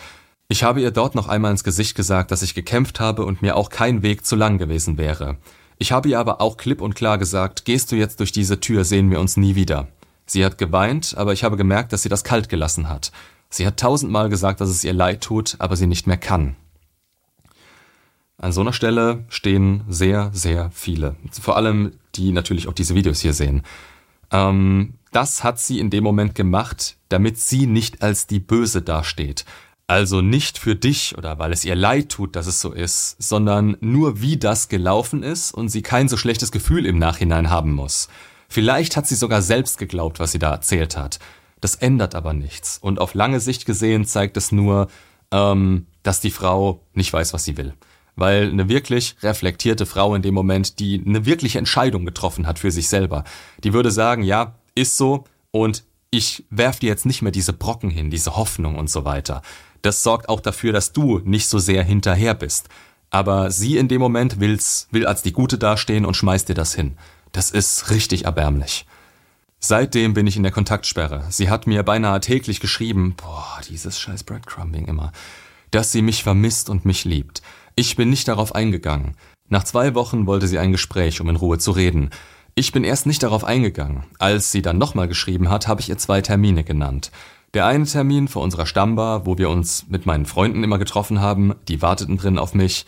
Ich 0.49 0.63
habe 0.63 0.81
ihr 0.81 0.91
dort 0.91 1.15
noch 1.15 1.29
einmal 1.29 1.51
ins 1.51 1.65
Gesicht 1.65 1.97
gesagt, 1.97 2.31
dass 2.31 2.43
ich 2.43 2.55
gekämpft 2.55 3.01
habe 3.01 3.25
und 3.25 3.41
mir 3.41 3.57
auch 3.57 3.71
kein 3.71 4.03
Weg 4.03 4.27
zu 4.27 4.37
lang 4.37 4.59
gewesen 4.59 4.99
wäre. 4.99 5.37
Ich 5.79 5.93
habe 5.93 6.09
ihr 6.09 6.19
aber 6.19 6.41
auch 6.41 6.57
klipp 6.57 6.81
und 6.81 6.95
klar 6.95 7.19
gesagt, 7.19 7.65
gehst 7.65 7.91
du 7.91 7.97
jetzt 7.97 8.21
durch 8.21 8.33
diese 8.33 8.61
Tür, 8.61 8.85
sehen 8.85 9.11
wir 9.11 9.21
uns 9.21 9.37
nie 9.37 9.55
wieder. 9.55 9.89
Sie 10.27 10.45
hat 10.45 10.59
geweint, 10.59 11.15
aber 11.17 11.33
ich 11.33 11.45
habe 11.45 11.57
gemerkt, 11.57 11.93
dass 11.93 12.03
sie 12.03 12.09
das 12.09 12.25
kalt 12.25 12.49
gelassen 12.49 12.89
hat. 12.89 13.13
Sie 13.51 13.67
hat 13.67 13.79
tausendmal 13.79 14.29
gesagt, 14.29 14.61
dass 14.61 14.69
es 14.69 14.85
ihr 14.85 14.93
leid 14.93 15.23
tut, 15.23 15.57
aber 15.59 15.77
sie 15.77 15.87
nicht 15.87 16.07
mehr 16.07 16.17
kann. 16.17 16.57
An 18.39 18.53
so 18.53 18.61
einer 18.61 18.73
Stelle 18.73 19.25
stehen 19.29 19.85
sehr, 19.89 20.31
sehr 20.33 20.71
viele. 20.73 21.17
Vor 21.31 21.57
allem 21.57 21.93
die 22.17 22.33
natürlich 22.33 22.69
auch 22.69 22.73
diese 22.73 22.95
Videos 22.95 23.21
hier 23.21 23.33
sehen. 23.33 23.63
Ähm, 24.31 24.95
das 25.13 25.45
hat 25.45 25.61
sie 25.61 25.79
in 25.79 25.91
dem 25.91 26.03
Moment 26.03 26.35
gemacht, 26.35 26.97
damit 27.09 27.39
sie 27.39 27.67
nicht 27.67 28.03
als 28.03 28.27
die 28.27 28.41
Böse 28.41 28.83
dasteht. 28.83 29.45
Also 29.87 30.23
nicht 30.23 30.59
für 30.59 30.77
dich 30.77 31.17
oder 31.19 31.39
weil 31.39 31.53
es 31.53 31.65
ihr 31.65 31.75
leid 31.75 32.09
tut, 32.09 32.37
dass 32.37 32.47
es 32.47 32.61
so 32.61 32.73
ist, 32.73 33.17
sondern 33.23 33.77
nur 33.81 34.23
wie 34.23 34.39
das 34.39 34.69
gelaufen 34.69 35.23
ist 35.23 35.53
und 35.53 35.69
sie 35.69 35.83
kein 35.83 36.09
so 36.09 36.17
schlechtes 36.17 36.51
Gefühl 36.53 36.87
im 36.87 36.99
Nachhinein 36.99 37.51
haben 37.51 37.73
muss. 37.73 38.09
Vielleicht 38.49 38.97
hat 38.97 39.07
sie 39.07 39.15
sogar 39.15 39.43
selbst 39.43 39.79
geglaubt, 39.79 40.21
was 40.21 40.33
sie 40.33 40.39
da 40.39 40.53
erzählt 40.53 40.97
hat. 40.97 41.19
Das 41.61 41.75
ändert 41.75 42.15
aber 42.15 42.33
nichts. 42.33 42.79
Und 42.79 42.99
auf 42.99 43.15
lange 43.15 43.41
Sicht 43.41 43.67
gesehen 43.67 44.07
zeigt 44.07 44.37
es 44.37 44.53
nur, 44.53 44.89
ähm, 45.31 45.87
dass 46.03 46.21
die 46.21 46.31
Frau 46.31 46.81
nicht 46.95 47.13
weiß, 47.13 47.35
was 47.35 47.45
sie 47.45 47.57
will. 47.57 47.75
Weil 48.17 48.51
eine 48.51 48.69
wirklich 48.69 49.17
reflektierte 49.23 49.87
Frau 49.87 50.15
in 50.15 50.23
dem 50.23 50.35
Moment, 50.35 50.79
die 50.79 51.03
eine 51.05 51.27
wirkliche 51.27 51.59
Entscheidung 51.59 52.07
getroffen 52.07 52.47
hat 52.47 52.59
für 52.59 52.71
sich 52.71 52.89
selber, 52.89 53.25
die 53.63 53.73
würde 53.73 53.91
sagen, 53.91 54.23
ja, 54.23 54.55
ist 54.75 54.97
so 54.97 55.25
und 55.51 55.85
ich 56.11 56.45
werf 56.49 56.79
dir 56.79 56.89
jetzt 56.89 57.07
nicht 57.07 57.23
mehr 57.23 57.33
diese 57.33 57.53
Brocken 57.53 57.91
hin, 57.91 58.11
diese 58.11 58.37
Hoffnung 58.37 58.77
und 58.77 58.89
so 58.89 59.05
weiter. 59.05 59.43
Das 59.85 60.03
sorgt 60.03 60.31
auch 60.31 60.41
dafür, 60.41 60.73
dass 60.73 60.95
du 60.95 61.21
nicht 61.25 61.47
so 61.47 61.59
sehr 61.59 61.85
hinterher 61.85 62.33
bist. 62.33 62.71
Aber 63.11 63.51
sie 63.51 63.77
in 63.77 63.87
dem 63.87 64.01
Moment 64.01 64.41
will's, 64.41 64.89
will 64.91 65.07
als 65.07 65.21
die 65.21 65.33
Gute 65.33 65.59
dastehen 65.59 66.07
und 66.07 66.17
schmeißt 66.17 66.49
dir 66.49 66.55
das 66.55 66.75
hin. 66.75 66.97
Das 67.33 67.51
ist 67.51 67.91
richtig 67.91 68.25
erbärmlich. 68.25 68.87
Seitdem 69.61 70.15
bin 70.15 70.27
ich 70.27 70.39
in 70.39 70.43
der 70.43 70.53
Kontaktsperre. 70.53 71.27
Sie 71.29 71.51
hat 71.51 71.67
mir 71.67 71.83
beinahe 71.83 72.19
täglich 72.21 72.61
geschrieben, 72.61 73.15
boah, 73.15 73.61
dieses 73.69 74.01
scheiß 74.01 74.25
Breadcrumbing 74.25 74.87
immer, 74.87 75.13
dass 75.71 75.93
sie 75.93 76.01
mich 76.01 76.23
vermisst 76.23 76.71
und 76.71 76.87
mich 76.87 77.05
liebt. 77.05 77.43
Ich 77.77 77.95
bin 77.95 78.09
nicht 78.09 78.27
darauf 78.27 78.55
eingegangen. 78.55 79.19
Nach 79.51 79.65
zwei 79.65 79.95
Wochen 79.95 80.27
wollte 80.27 80.49
sie 80.49 80.59
ein 80.59 80.73
Gespräch, 80.73 81.21
um 81.21 81.29
in 81.29 81.37
Ruhe 81.37 81.59
zu 81.59 81.73
reden. 81.73 82.09
Ich 82.55 82.73
bin 82.73 82.85
erst 82.85 83.05
nicht 83.05 83.23
darauf 83.23 83.45
eingegangen. 83.45 84.05
Als 84.19 84.51
sie 84.51 84.63
dann 84.63 84.79
nochmal 84.79 85.09
geschrieben 85.09 85.51
hat, 85.51 85.69
habe 85.69 85.83
ich 85.83 85.91
ihr 85.91 85.99
zwei 85.99 86.23
Termine 86.23 86.65
genannt. 86.65 87.11
Der 87.55 87.67
eine 87.67 87.85
Termin 87.85 88.27
vor 88.27 88.43
unserer 88.43 88.67
Stammbar, 88.67 89.27
wo 89.27 89.39
wir 89.39 89.49
uns 89.49 89.87
mit 89.89 90.07
meinen 90.07 90.27
Freunden 90.27 90.65
immer 90.65 90.79
getroffen 90.79 91.21
haben, 91.21 91.55
die 91.69 91.83
warteten 91.83 92.17
drin 92.17 92.37
auf 92.37 92.53
mich. 92.53 92.85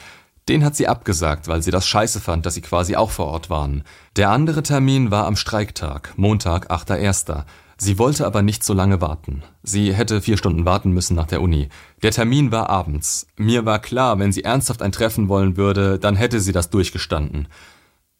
Den 0.49 0.65
hat 0.65 0.75
sie 0.75 0.89
abgesagt, 0.89 1.47
weil 1.47 1.63
sie 1.63 1.71
das 1.71 1.87
scheiße 1.87 2.21
fand, 2.21 2.47
dass 2.47 2.55
sie 2.55 2.63
quasi 2.63 2.97
auch 2.97 3.13
vor 3.13 3.27
Ort 3.27 3.49
waren. 3.49 3.85
Der 4.17 4.31
andere 4.31 4.65
Termin 4.65 5.13
war 5.13 5.27
am 5.27 5.37
Streiktag, 5.37 6.15
Montag, 6.17 6.69
8.1. 6.69 7.45
Sie 7.79 7.99
wollte 7.99 8.27
aber 8.27 8.43
nicht 8.43 8.65
so 8.65 8.75
lange 8.75 9.01
warten. 9.01 9.45
Sie 9.63 9.95
hätte 9.95 10.21
vier 10.21 10.37
Stunden 10.37 10.65
warten 10.65 10.91
müssen 10.91 11.15
nach 11.15 11.27
der 11.29 11.43
Uni. 11.43 11.69
Der 12.03 12.11
Termin 12.11 12.51
war 12.51 12.69
abends. 12.69 13.29
Mir 13.37 13.67
war 13.67 13.79
klar, 13.79 14.19
wenn 14.19 14.33
sie 14.33 14.43
ernsthaft 14.43 14.83
ein 14.83 14.93
Treffen 14.93 15.29
wollen 15.29 15.57
würde, 15.57 16.01
dann 16.01 16.17
hätte 16.17 16.41
sie 16.41 16.53
das 16.53 16.71
durchgestanden. 16.71 17.47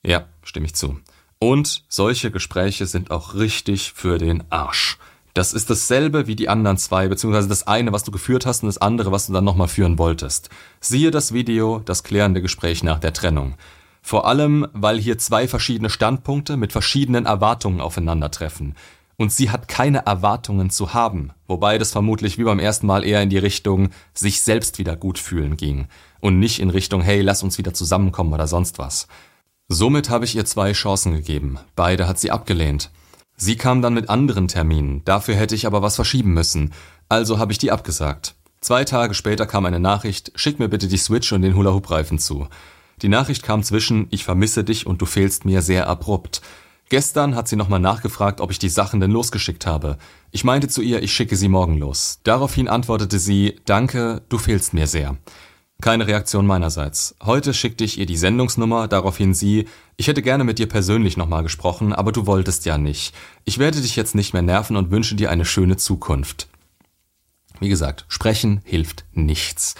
Ja, 0.05 0.27
stimme 0.45 0.67
ich 0.67 0.77
zu. 0.77 1.01
Und 1.41 1.85
solche 1.89 2.31
Gespräche 2.31 2.87
sind 2.87 3.11
auch 3.11 3.35
richtig 3.35 3.93
für 3.95 4.19
den 4.19 4.45
Arsch. 4.51 4.99
Das 5.37 5.53
ist 5.53 5.69
dasselbe 5.69 6.27
wie 6.27 6.35
die 6.35 6.49
anderen 6.49 6.79
zwei, 6.79 7.09
beziehungsweise 7.09 7.47
das 7.47 7.67
eine, 7.67 7.93
was 7.93 8.05
du 8.05 8.11
geführt 8.11 8.47
hast 8.47 8.63
und 8.63 8.69
das 8.69 8.79
andere, 8.79 9.13
was 9.13 9.27
du 9.27 9.35
dann 9.35 9.45
nochmal 9.45 9.69
führen 9.69 9.99
wolltest. 9.99 10.49
Siehe 10.81 11.11
das 11.11 11.35
Video, 11.35 11.83
das 11.85 12.05
klärende 12.05 12.41
Gespräch 12.41 12.83
nach 12.83 12.99
der 12.99 13.13
Trennung. 13.13 13.55
Vor 14.01 14.27
allem, 14.27 14.67
weil 14.73 14.99
hier 14.99 15.19
zwei 15.19 15.47
verschiedene 15.47 15.91
Standpunkte 15.91 16.57
mit 16.57 16.73
verschiedenen 16.73 17.27
Erwartungen 17.27 17.83
aufeinandertreffen. 17.83 18.77
Und 19.19 19.31
sie 19.31 19.51
hat 19.51 19.69
keine 19.69 20.07
Erwartungen 20.07 20.71
zu 20.71 20.95
haben, 20.95 21.33
wobei 21.47 21.77
das 21.77 21.93
vermutlich 21.93 22.39
wie 22.39 22.45
beim 22.45 22.59
ersten 22.59 22.87
Mal 22.87 23.05
eher 23.05 23.21
in 23.21 23.29
die 23.29 23.37
Richtung 23.37 23.91
sich 24.15 24.41
selbst 24.41 24.79
wieder 24.79 24.97
gut 24.97 25.19
fühlen 25.19 25.59
ging 25.59 25.87
und 26.21 26.39
nicht 26.39 26.61
in 26.61 26.71
Richtung 26.71 27.03
hey, 27.03 27.21
lass 27.21 27.43
uns 27.43 27.59
wieder 27.59 27.75
zusammenkommen 27.75 28.33
oder 28.33 28.47
sonst 28.47 28.79
was. 28.79 29.07
Somit 29.69 30.09
habe 30.09 30.25
ich 30.25 30.35
ihr 30.35 30.47
zwei 30.47 30.73
Chancen 30.73 31.13
gegeben, 31.13 31.59
beide 31.75 32.09
hat 32.09 32.19
sie 32.19 32.31
abgelehnt. 32.31 32.91
Sie 33.37 33.57
kam 33.57 33.83
dann 33.83 33.95
mit 33.95 34.09
anderen 34.09 34.49
Terminen, 34.49 35.03
dafür 35.05 35.35
hätte 35.35 35.55
ich 35.55 35.67
aber 35.67 35.83
was 35.83 35.97
verschieben 35.97 36.33
müssen, 36.33 36.73
also 37.09 37.39
habe 37.39 37.53
ich 37.53 37.59
die 37.59 37.71
abgesagt. 37.71 38.35
Zwei 38.61 38.85
Tage 38.85 39.15
später 39.15 39.47
kam 39.47 39.67
eine 39.67 39.79
Nachricht, 39.79 40.33
schick 40.35 40.59
mir 40.59 40.69
bitte 40.69 40.89
die 40.89 40.97
Switch 40.97 41.33
und 41.33 41.43
den 41.43 41.55
Hula-Hoop-Reifen 41.55 42.19
zu. 42.19 42.49
Die 43.03 43.09
Nachricht 43.09 43.43
kam 43.43 43.63
zwischen, 43.63 44.07
ich 44.11 44.25
vermisse 44.25 44.65
dich 44.65 44.87
und 44.87 45.03
du 45.03 45.07
fehlst 45.07 45.45
mir 45.45 45.61
sehr 45.61 45.87
abrupt. 45.87 46.41
Gestern 46.89 47.35
hat 47.35 47.47
sie 47.47 47.57
nochmal 47.57 47.81
nachgefragt, 47.81 48.41
ob 48.41 48.51
ich 48.51 48.59
die 48.59 48.69
Sachen 48.69 49.01
denn 49.01 49.11
losgeschickt 49.11 49.67
habe. 49.67 49.99
Ich 50.31 50.45
meinte 50.45 50.69
zu 50.69 50.81
ihr, 50.81 51.03
ich 51.03 51.13
schicke 51.13 51.37
sie 51.37 51.49
morgen 51.49 51.77
los. 51.79 52.21
Daraufhin 52.23 52.69
antwortete 52.69 53.19
sie, 53.19 53.61
danke, 53.67 54.23
du 54.29 54.39
fehlst 54.39 54.73
mir 54.73 54.87
sehr. 54.87 55.17
Keine 55.83 56.07
Reaktion 56.07 56.47
meinerseits. 56.47 57.15
Heute 57.23 57.53
schickte 57.53 57.85
ich 57.85 57.99
ihr 57.99 58.07
die 58.07 58.17
Sendungsnummer, 58.17 58.89
daraufhin 58.89 59.35
sie, 59.35 59.69
ich 59.99 60.09
hätte 60.09 60.23
gerne 60.23 60.43
mit 60.43 60.59
dir 60.59 60.69
persönlich 60.69 61.19
nochmal 61.19 61.43
gesprochen, 61.43 61.93
aber 61.93 62.13
du 62.13 62.27
wolltest 62.27 62.65
ja 62.65 62.79
nicht. 62.79 63.15
Ich 63.45 63.59
werde 63.59 63.83
dich 63.83 63.95
jetzt 63.95 64.15
nicht 64.15 64.33
mehr 64.33 64.43
nerven 64.43 64.77
und 64.77 64.91
wünsche 64.91 65.17
dir 65.17 65.31
eine 65.31 65.45
schöne 65.45 65.77
Zukunft. 65.77 66.49
Wie 67.61 67.69
gesagt, 67.69 68.07
sprechen 68.09 68.63
hilft 68.65 69.05
nichts. 69.13 69.75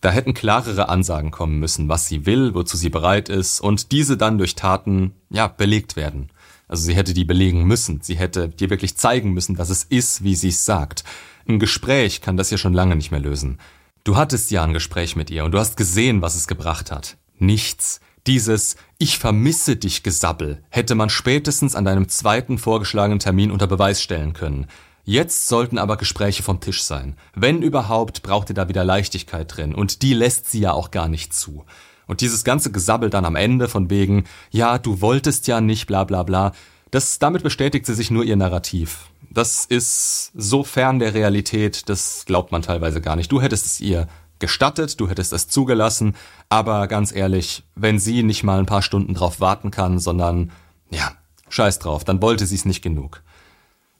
Da 0.00 0.12
hätten 0.12 0.34
klarere 0.34 0.88
Ansagen 0.88 1.30
kommen 1.30 1.58
müssen, 1.58 1.88
was 1.88 2.06
sie 2.06 2.26
will, 2.26 2.54
wozu 2.54 2.76
sie 2.76 2.88
bereit 2.88 3.28
ist 3.28 3.60
und 3.60 3.92
diese 3.92 4.16
dann 4.16 4.38
durch 4.38 4.54
Taten, 4.54 5.14
ja, 5.30 5.48
belegt 5.48 5.96
werden. 5.96 6.30
Also 6.68 6.84
sie 6.84 6.94
hätte 6.94 7.12
die 7.12 7.24
belegen 7.24 7.64
müssen. 7.64 8.00
Sie 8.00 8.16
hätte 8.16 8.48
dir 8.48 8.70
wirklich 8.70 8.96
zeigen 8.96 9.32
müssen, 9.32 9.56
dass 9.56 9.70
es 9.70 9.82
ist, 9.82 10.22
wie 10.22 10.36
sie 10.36 10.48
es 10.48 10.64
sagt. 10.64 11.02
Ein 11.48 11.58
Gespräch 11.58 12.20
kann 12.20 12.36
das 12.36 12.50
ja 12.50 12.58
schon 12.58 12.72
lange 12.72 12.94
nicht 12.94 13.10
mehr 13.10 13.20
lösen. 13.20 13.58
Du 14.02 14.16
hattest 14.16 14.50
ja 14.50 14.64
ein 14.64 14.72
Gespräch 14.72 15.14
mit 15.14 15.30
ihr 15.30 15.44
und 15.44 15.52
du 15.52 15.58
hast 15.58 15.76
gesehen, 15.76 16.22
was 16.22 16.34
es 16.34 16.46
gebracht 16.46 16.90
hat. 16.90 17.18
Nichts. 17.38 18.00
Dieses 18.26 18.76
Ich 18.98 19.18
vermisse 19.18 19.76
dich 19.76 20.02
Gesabbel 20.02 20.62
hätte 20.70 20.94
man 20.94 21.10
spätestens 21.10 21.74
an 21.74 21.84
deinem 21.84 22.08
zweiten 22.08 22.56
vorgeschlagenen 22.56 23.18
Termin 23.18 23.50
unter 23.50 23.66
Beweis 23.66 24.02
stellen 24.02 24.32
können. 24.32 24.68
Jetzt 25.04 25.48
sollten 25.48 25.76
aber 25.76 25.96
Gespräche 25.96 26.42
vom 26.42 26.60
Tisch 26.60 26.82
sein. 26.82 27.16
Wenn 27.34 27.62
überhaupt, 27.62 28.22
braucht 28.22 28.48
ihr 28.50 28.54
da 28.54 28.68
wieder 28.68 28.84
Leichtigkeit 28.84 29.54
drin 29.54 29.74
und 29.74 30.02
die 30.02 30.14
lässt 30.14 30.50
sie 30.50 30.60
ja 30.60 30.72
auch 30.72 30.90
gar 30.90 31.08
nicht 31.08 31.34
zu. 31.34 31.64
Und 32.06 32.22
dieses 32.22 32.42
ganze 32.42 32.72
Gesabbel 32.72 33.10
dann 33.10 33.24
am 33.24 33.36
Ende 33.36 33.68
von 33.68 33.90
wegen, 33.90 34.24
ja, 34.50 34.78
du 34.78 35.00
wolltest 35.00 35.46
ja 35.46 35.60
nicht, 35.60 35.86
bla 35.86 36.04
bla 36.04 36.22
bla, 36.22 36.52
das, 36.90 37.18
damit 37.18 37.42
bestätigt 37.42 37.86
sie 37.86 37.94
sich 37.94 38.10
nur 38.10 38.24
ihr 38.24 38.36
Narrativ. 38.36 39.10
Das 39.30 39.64
ist 39.64 40.32
so 40.34 40.64
fern 40.64 40.98
der 40.98 41.14
Realität, 41.14 41.88
das 41.88 42.24
glaubt 42.26 42.50
man 42.50 42.62
teilweise 42.62 43.00
gar 43.00 43.16
nicht. 43.16 43.30
Du 43.30 43.40
hättest 43.40 43.66
es 43.66 43.80
ihr 43.80 44.08
gestattet, 44.40 44.98
du 44.98 45.08
hättest 45.08 45.32
es 45.32 45.48
zugelassen, 45.48 46.16
aber 46.48 46.88
ganz 46.88 47.14
ehrlich, 47.14 47.62
wenn 47.76 47.98
sie 47.98 48.22
nicht 48.22 48.42
mal 48.42 48.58
ein 48.58 48.66
paar 48.66 48.82
Stunden 48.82 49.14
drauf 49.14 49.40
warten 49.40 49.70
kann, 49.70 49.98
sondern, 49.98 50.50
ja, 50.90 51.12
scheiß 51.48 51.78
drauf, 51.78 52.02
dann 52.02 52.20
wollte 52.22 52.46
sie 52.46 52.56
es 52.56 52.64
nicht 52.64 52.82
genug. 52.82 53.22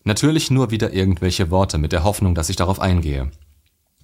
Natürlich 0.03 0.50
nur 0.50 0.70
wieder 0.70 0.92
irgendwelche 0.92 1.50
Worte 1.50 1.79
mit 1.79 1.92
der 1.92 2.05
Hoffnung, 2.05 2.35
dass 2.35 2.48
ich 2.48 2.57
darauf 2.57 2.81
eingehe. 2.81 3.31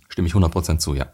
Stimme 0.08 0.28
ich 0.28 0.34
100% 0.34 0.78
zu, 0.78 0.94
ja. 0.94 1.06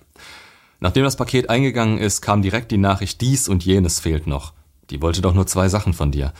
Nachdem 0.81 1.05
das 1.05 1.17
Paket 1.17 1.49
eingegangen 1.49 1.99
ist, 1.99 2.21
kam 2.21 2.43
direkt 2.43 2.73
die 2.73 2.79
Nachricht, 2.79 3.21
dies 3.21 3.49
und 3.49 3.65
jenes 3.65 4.01
fehlt 4.01 4.27
noch. 4.27 4.53
Die 4.91 5.01
wollte 5.01 5.23
doch 5.23 5.33
nur 5.33 5.47
zwei 5.47 5.69
Sachen 5.69 5.95
von 5.95 6.11
dir. 6.11 6.33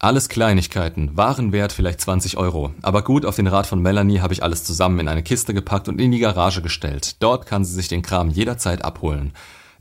Alles 0.00 0.28
Kleinigkeiten, 0.28 1.16
Warenwert 1.16 1.72
vielleicht 1.72 2.00
20 2.00 2.36
Euro. 2.36 2.72
Aber 2.82 3.02
gut, 3.02 3.26
auf 3.26 3.34
den 3.34 3.48
Rat 3.48 3.66
von 3.66 3.82
Melanie 3.82 4.20
habe 4.20 4.32
ich 4.32 4.44
alles 4.44 4.62
zusammen 4.62 5.00
in 5.00 5.08
eine 5.08 5.24
Kiste 5.24 5.54
gepackt 5.54 5.88
und 5.88 6.00
in 6.00 6.12
die 6.12 6.20
Garage 6.20 6.62
gestellt. 6.62 7.16
Dort 7.20 7.46
kann 7.46 7.64
sie 7.64 7.74
sich 7.74 7.88
den 7.88 8.02
Kram 8.02 8.30
jederzeit 8.30 8.84
abholen. 8.84 9.32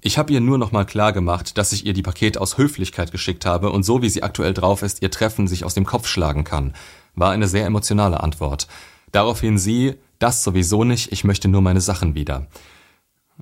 Ich 0.02 0.18
habe 0.18 0.34
ihr 0.34 0.42
nur 0.42 0.58
nochmal 0.58 0.88
klar 0.88 1.14
gemacht, 1.14 1.60
dass 1.60 1.72
ich 1.72 1.86
ihr 1.86 1.94
die 1.94 2.02
Pakete 2.02 2.42
aus 2.42 2.58
Höflichkeit 2.58 3.12
geschickt 3.12 3.46
habe 3.46 3.72
und 3.72 3.84
so 3.84 4.02
wie 4.02 4.10
sie 4.10 4.24
aktuell 4.24 4.56
drauf 4.56 4.82
ist, 4.82 5.04
ihr 5.04 5.12
Treffen 5.12 5.48
sich 5.48 5.64
aus 5.64 5.76
dem 5.76 5.86
Kopf 5.86 6.08
schlagen 6.08 6.44
kann. 6.44 6.74
War 7.14 7.30
eine 7.30 7.48
sehr 7.48 7.68
emotionale 7.68 8.20
Antwort. 8.22 8.68
Daraufhin 9.12 9.60
sie, 9.60 9.98
das 10.18 10.44
sowieso 10.44 10.84
nicht, 10.84 11.12
ich 11.12 11.26
möchte 11.26 11.48
nur 11.48 11.62
meine 11.62 11.82
Sachen 11.82 12.16
wieder. 12.16 12.48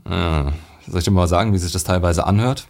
Äh, 0.03 0.51
soll 0.88 0.99
ich 0.99 1.05
dir 1.05 1.11
mal 1.11 1.29
sagen, 1.29 1.53
wie 1.53 1.57
sich 1.57 1.71
das 1.71 1.85
teilweise 1.85 2.27
anhört? 2.27 2.67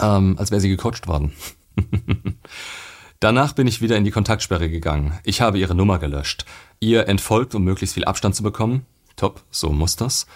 Ähm, 0.00 0.34
als 0.40 0.50
wäre 0.50 0.60
sie 0.60 0.70
gecoacht 0.70 1.06
worden. 1.06 1.32
Danach 3.20 3.54
bin 3.54 3.66
ich 3.66 3.80
wieder 3.80 3.96
in 3.96 4.04
die 4.04 4.10
Kontaktsperre 4.10 4.68
gegangen. 4.68 5.18
Ich 5.24 5.40
habe 5.40 5.58
ihre 5.58 5.74
Nummer 5.74 5.98
gelöscht. 5.98 6.44
Ihr 6.80 7.08
entfolgt, 7.08 7.54
um 7.54 7.64
möglichst 7.64 7.94
viel 7.94 8.04
Abstand 8.04 8.34
zu 8.34 8.42
bekommen. 8.42 8.84
Top, 9.16 9.42
so 9.50 9.70
muss 9.70 9.96
das. 9.96 10.26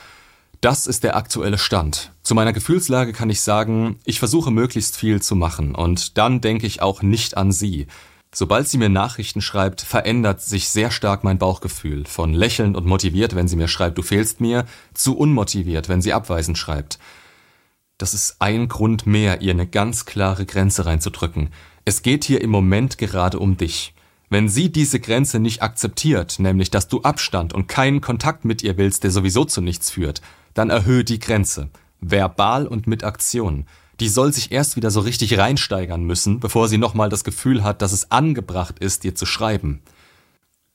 Das 0.62 0.86
ist 0.86 1.04
der 1.04 1.16
aktuelle 1.16 1.58
Stand. 1.58 2.12
Zu 2.22 2.34
meiner 2.34 2.52
Gefühlslage 2.52 3.12
kann 3.12 3.30
ich 3.30 3.40
sagen, 3.40 3.98
ich 4.04 4.18
versuche 4.18 4.50
möglichst 4.50 4.96
viel 4.96 5.22
zu 5.22 5.34
machen 5.34 5.74
und 5.74 6.18
dann 6.18 6.40
denke 6.40 6.66
ich 6.66 6.82
auch 6.82 7.02
nicht 7.02 7.36
an 7.36 7.50
sie. 7.52 7.86
Sobald 8.32 8.68
sie 8.68 8.78
mir 8.78 8.88
Nachrichten 8.88 9.40
schreibt, 9.40 9.80
verändert 9.80 10.40
sich 10.40 10.68
sehr 10.68 10.90
stark 10.90 11.24
mein 11.24 11.38
Bauchgefühl. 11.38 12.04
Von 12.06 12.32
lächelnd 12.32 12.76
und 12.76 12.86
motiviert, 12.86 13.34
wenn 13.34 13.48
sie 13.48 13.56
mir 13.56 13.68
schreibt, 13.68 13.98
du 13.98 14.02
fehlst 14.02 14.40
mir, 14.40 14.66
zu 14.94 15.16
unmotiviert, 15.16 15.88
wenn 15.88 16.00
sie 16.00 16.12
abweisend 16.12 16.56
schreibt. 16.56 16.98
Das 17.98 18.14
ist 18.14 18.36
ein 18.38 18.68
Grund 18.68 19.04
mehr, 19.04 19.40
ihr 19.40 19.52
eine 19.52 19.66
ganz 19.66 20.06
klare 20.06 20.46
Grenze 20.46 20.86
reinzudrücken. 20.86 21.50
Es 21.90 22.02
geht 22.02 22.22
hier 22.22 22.40
im 22.40 22.50
Moment 22.50 22.98
gerade 22.98 23.40
um 23.40 23.56
dich. 23.56 23.94
Wenn 24.28 24.48
sie 24.48 24.70
diese 24.70 25.00
Grenze 25.00 25.40
nicht 25.40 25.60
akzeptiert, 25.60 26.38
nämlich 26.38 26.70
dass 26.70 26.86
du 26.86 27.02
Abstand 27.02 27.52
und 27.52 27.66
keinen 27.66 28.00
Kontakt 28.00 28.44
mit 28.44 28.62
ihr 28.62 28.78
willst, 28.78 29.02
der 29.02 29.10
sowieso 29.10 29.44
zu 29.44 29.60
nichts 29.60 29.90
führt, 29.90 30.22
dann 30.54 30.70
erhöhe 30.70 31.02
die 31.02 31.18
Grenze. 31.18 31.68
Verbal 32.00 32.68
und 32.68 32.86
mit 32.86 33.02
Aktion. 33.02 33.66
Die 33.98 34.08
soll 34.08 34.32
sich 34.32 34.52
erst 34.52 34.76
wieder 34.76 34.92
so 34.92 35.00
richtig 35.00 35.36
reinsteigern 35.36 36.04
müssen, 36.04 36.38
bevor 36.38 36.68
sie 36.68 36.78
nochmal 36.78 37.08
das 37.08 37.24
Gefühl 37.24 37.64
hat, 37.64 37.82
dass 37.82 37.90
es 37.90 38.12
angebracht 38.12 38.78
ist, 38.78 39.02
dir 39.02 39.16
zu 39.16 39.26
schreiben. 39.26 39.82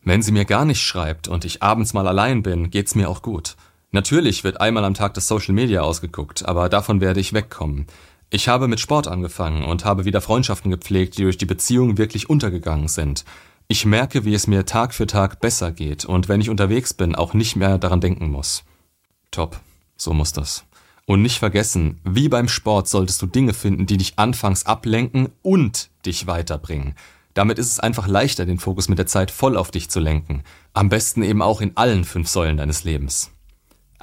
Wenn 0.04 0.21
sie 0.21 0.34
mir 0.34 0.43
gar 0.43 0.65
nicht 0.65 0.82
schreibt 0.82 1.30
und 1.30 1.45
ich 1.45 1.63
abends 1.63 1.93
mal 1.93 2.10
allein 2.10 2.43
bin, 2.43 2.71
geht's 2.71 2.93
mir 2.93 3.10
auch 3.10 3.21
gut. 3.21 3.56
Natürlich 3.91 4.43
wird 4.43 4.60
einmal 4.60 4.84
am 4.84 4.95
Tag 4.95 5.13
das 5.13 5.30
Social 5.30 5.54
Media 5.54 5.80
ausgeguckt, 5.80 6.45
aber 6.45 6.67
davon 6.67 6.99
werde 6.99 7.21
ich 7.21 7.32
wegkommen. 7.32 7.88
Ich 8.36 8.50
habe 8.50 8.67
mit 8.67 8.82
Sport 8.82 9.08
angefangen 9.08 9.63
und 9.63 9.86
habe 9.86 10.04
wieder 10.04 10.19
Freundschaften 10.19 10.69
gepflegt, 10.69 11.17
die 11.17 11.21
durch 11.21 11.38
die 11.38 11.45
Beziehung 11.45 11.98
wirklich 11.98 12.30
untergegangen 12.30 12.89
sind. 12.89 13.24
Ich 13.69 13.86
merke, 13.86 14.26
wie 14.26 14.34
es 14.34 14.45
mir 14.45 14.65
Tag 14.65 14.93
für 14.93 15.08
Tag 15.08 15.39
besser 15.39 15.71
geht 15.71 16.04
und 16.04 16.28
wenn 16.28 16.41
ich 16.41 16.50
unterwegs 16.50 16.93
bin, 16.93 17.15
auch 17.15 17.34
nicht 17.34 17.56
mehr 17.56 17.78
daran 17.78 18.02
denken 18.02 18.30
muss. 18.30 18.65
Top. 19.32 19.62
So 19.95 20.12
muss 20.12 20.34
das. 20.34 20.65
Und 21.06 21.21
nicht 21.21 21.39
vergessen, 21.39 22.02
wie 22.04 22.28
beim 22.28 22.50
Sport 22.50 22.89
solltest 22.89 23.21
du 23.21 23.26
Dinge 23.26 23.54
finden, 23.54 23.86
die 23.86 23.95
dich 23.95 24.19
anfangs 24.19 24.65
ablenken 24.65 25.30
und 25.41 25.89
dich 26.06 26.28
weiterbringen. 26.28 26.95
Damit 27.36 27.58
ist 27.58 27.71
es 27.71 27.80
einfach 27.80 28.06
leichter, 28.06 28.45
den 28.45 28.60
Fokus 28.60 28.89
mit 28.89 29.00
der 29.00 29.08
Zeit 29.08 29.32
voll 29.32 29.56
auf 29.56 29.71
dich 29.71 29.89
zu 29.89 30.02
lenken. 30.02 30.43
Am 30.74 30.89
besten 30.89 31.24
eben 31.24 31.41
auch 31.41 31.62
in 31.62 31.78
allen 31.78 32.04
fünf 32.04 32.28
Säulen 32.28 32.58
deines 32.58 32.84
Lebens. 32.84 33.32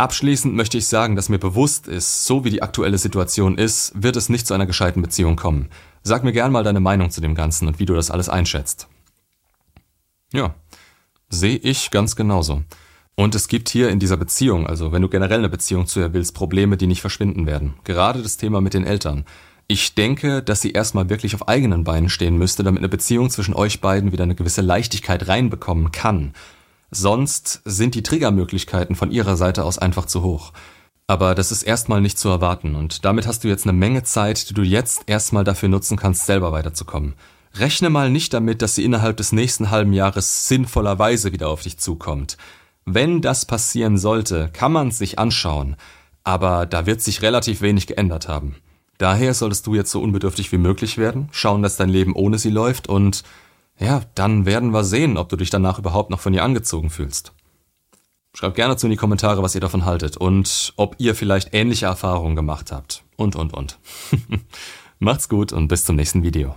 Abschließend 0.03 0.57
möchte 0.57 0.79
ich 0.79 0.89
sagen, 0.89 1.15
dass 1.15 1.29
mir 1.29 1.39
bewusst 1.39 1.87
ist, 1.87 2.25
so 2.27 2.45
wie 2.45 2.51
die 2.51 2.61
aktuelle 2.61 2.99
Situation 2.99 3.57
ist, 3.57 3.93
wird 3.95 4.17
es 4.17 4.29
nicht 4.29 4.49
zu 4.49 4.53
einer 4.53 4.67
gescheiten 4.67 5.01
Beziehung 5.01 5.37
kommen. 5.37 5.69
Sag 6.03 6.25
mir 6.25 6.33
gern 6.33 6.51
mal 6.51 6.65
deine 6.65 6.81
Meinung 6.81 7.13
zu 7.13 7.21
dem 7.21 7.37
Ganzen 7.37 7.69
und 7.69 7.79
wie 7.79 7.87
du 7.87 7.95
das 7.95 8.11
alles 8.11 8.29
einschätzt. 8.29 8.89
Ja, 10.33 10.57
sehe 11.29 11.57
ich 11.57 11.93
ganz 11.93 12.17
genauso. 12.17 12.63
Und 13.15 13.37
es 13.37 13.47
gibt 13.47 13.69
hier 13.69 13.91
in 13.91 14.01
dieser 14.01 14.17
Beziehung, 14.17 14.67
also 14.67 14.91
wenn 14.91 15.03
du 15.03 15.09
generell 15.09 15.39
eine 15.39 15.49
Beziehung 15.49 15.87
zu 15.87 16.01
ihr 16.01 16.13
willst, 16.13 16.35
Probleme, 16.35 16.77
die 16.77 16.89
nicht 16.89 17.01
verschwinden 17.01 17.47
werden. 17.47 17.75
Gerade 17.85 18.23
das 18.23 18.37
Thema 18.37 18.61
mit 18.61 18.75
den 18.75 18.85
Eltern. 18.85 19.25
Ich 19.69 19.95
denke, 19.95 20.43
dass 20.43 20.63
sie 20.63 20.73
erstmal 20.73 21.11
wirklich 21.11 21.37
auf 21.37 21.47
eigenen 21.47 21.85
Beinen 21.85 22.09
stehen 22.09 22.39
müsste, 22.39 22.65
damit 22.65 22.81
eine 22.81 22.89
Beziehung 22.89 23.31
zwischen 23.31 23.55
euch 23.55 23.81
beiden 23.81 24.11
wieder 24.11 24.25
eine 24.25 24.35
gewisse 24.35 24.63
Leichtigkeit 24.63 25.29
reinbekommen 25.29 25.93
kann. 25.93 26.33
Sonst 26.95 27.63
sind 27.65 27.95
die 27.95 28.03
Triggermöglichkeiten 28.03 28.97
von 28.97 29.11
ihrer 29.11 29.39
Seite 29.39 29.65
aus 29.65 29.79
einfach 29.79 30.05
zu 30.05 30.23
hoch. 30.23 30.53
Aber 31.07 31.35
das 31.35 31.51
ist 31.51 31.63
erstmal 31.63 32.03
nicht 32.03 32.19
zu 32.19 32.29
erwarten 32.29 32.75
und 32.75 33.07
damit 33.07 33.27
hast 33.27 33.45
du 33.45 33.49
jetzt 33.49 33.65
eine 33.65 33.73
Menge 33.73 34.03
Zeit, 34.03 34.51
die 34.51 34.55
du 34.55 34.61
jetzt 34.63 35.05
erstmal 35.07 35.43
dafür 35.43 35.71
nutzen 35.71 35.97
kannst, 35.97 36.27
selber 36.27 36.53
weiterzukommen. 36.53 37.15
Rechne 37.55 37.89
mal 37.89 38.11
nicht 38.11 38.35
damit, 38.35 38.61
dass 38.61 38.75
sie 38.75 38.85
innerhalb 38.85 39.17
des 39.17 39.33
nächsten 39.33 39.71
halben 39.71 39.95
Jahres 39.95 40.49
sinnvollerweise 40.49 41.33
wieder 41.33 41.49
auf 41.49 41.63
dich 41.63 41.79
zukommt. 41.79 42.37
Wenn 42.85 43.23
das 43.23 43.47
passieren 43.47 43.97
sollte, 43.97 44.51
kann 44.53 44.73
man 44.73 44.89
es 44.89 44.99
sich 44.99 45.19
anschauen, 45.19 45.77
aber 46.25 46.67
da 46.67 46.85
wird 46.85 47.01
sich 47.01 47.23
relativ 47.23 47.63
wenig 47.63 47.87
geändert 47.87 48.29
haben. 48.29 48.57
Daher 48.99 49.33
solltest 49.33 49.67
du 49.67 49.75
jetzt 49.75 49.91
so 49.91 50.03
unbedürftig 50.03 50.53
wie 50.53 50.59
möglich 50.59 50.99
werden, 50.99 51.31
schauen, 51.33 51.63
dass 51.63 51.77
dein 51.77 51.89
Leben 51.89 52.15
ohne 52.15 52.39
sie 52.39 52.51
läuft 52.51 52.87
und 52.87 53.23
ja, 53.79 54.03
dann 54.15 54.47
werden 54.47 54.73
wir 54.73 54.85
sehen, 54.85 55.17
ob 55.17 55.29
du 55.29 55.37
dich 55.37 55.51
danach 55.51 55.79
überhaupt 55.79 56.11
noch 56.11 56.21
von 56.21 56.35
ihr 56.35 56.45
angezogen 56.45 56.91
fühlst. 56.91 57.33
Schreibt 58.35 58.57
gerne 58.57 58.77
zu 58.77 58.87
in 58.87 58.93
die 58.93 58.97
Kommentare, 58.97 59.43
was 59.43 59.55
ihr 59.55 59.61
davon 59.61 59.85
haltet 59.85 60.17
und 60.17 60.73
ob 60.77 60.97
ihr 60.99 61.15
vielleicht 61.15 61.53
ähnliche 61.53 61.87
Erfahrungen 61.87 62.37
gemacht 62.37 62.73
habt. 62.73 63.05
Und, 63.17 63.37
und, 63.37 63.53
und. 63.53 63.79
Macht's 64.99 65.29
gut 65.29 65.53
und 65.53 65.69
bis 65.69 65.85
zum 65.85 65.97
nächsten 65.97 66.23
Video. 66.23 66.55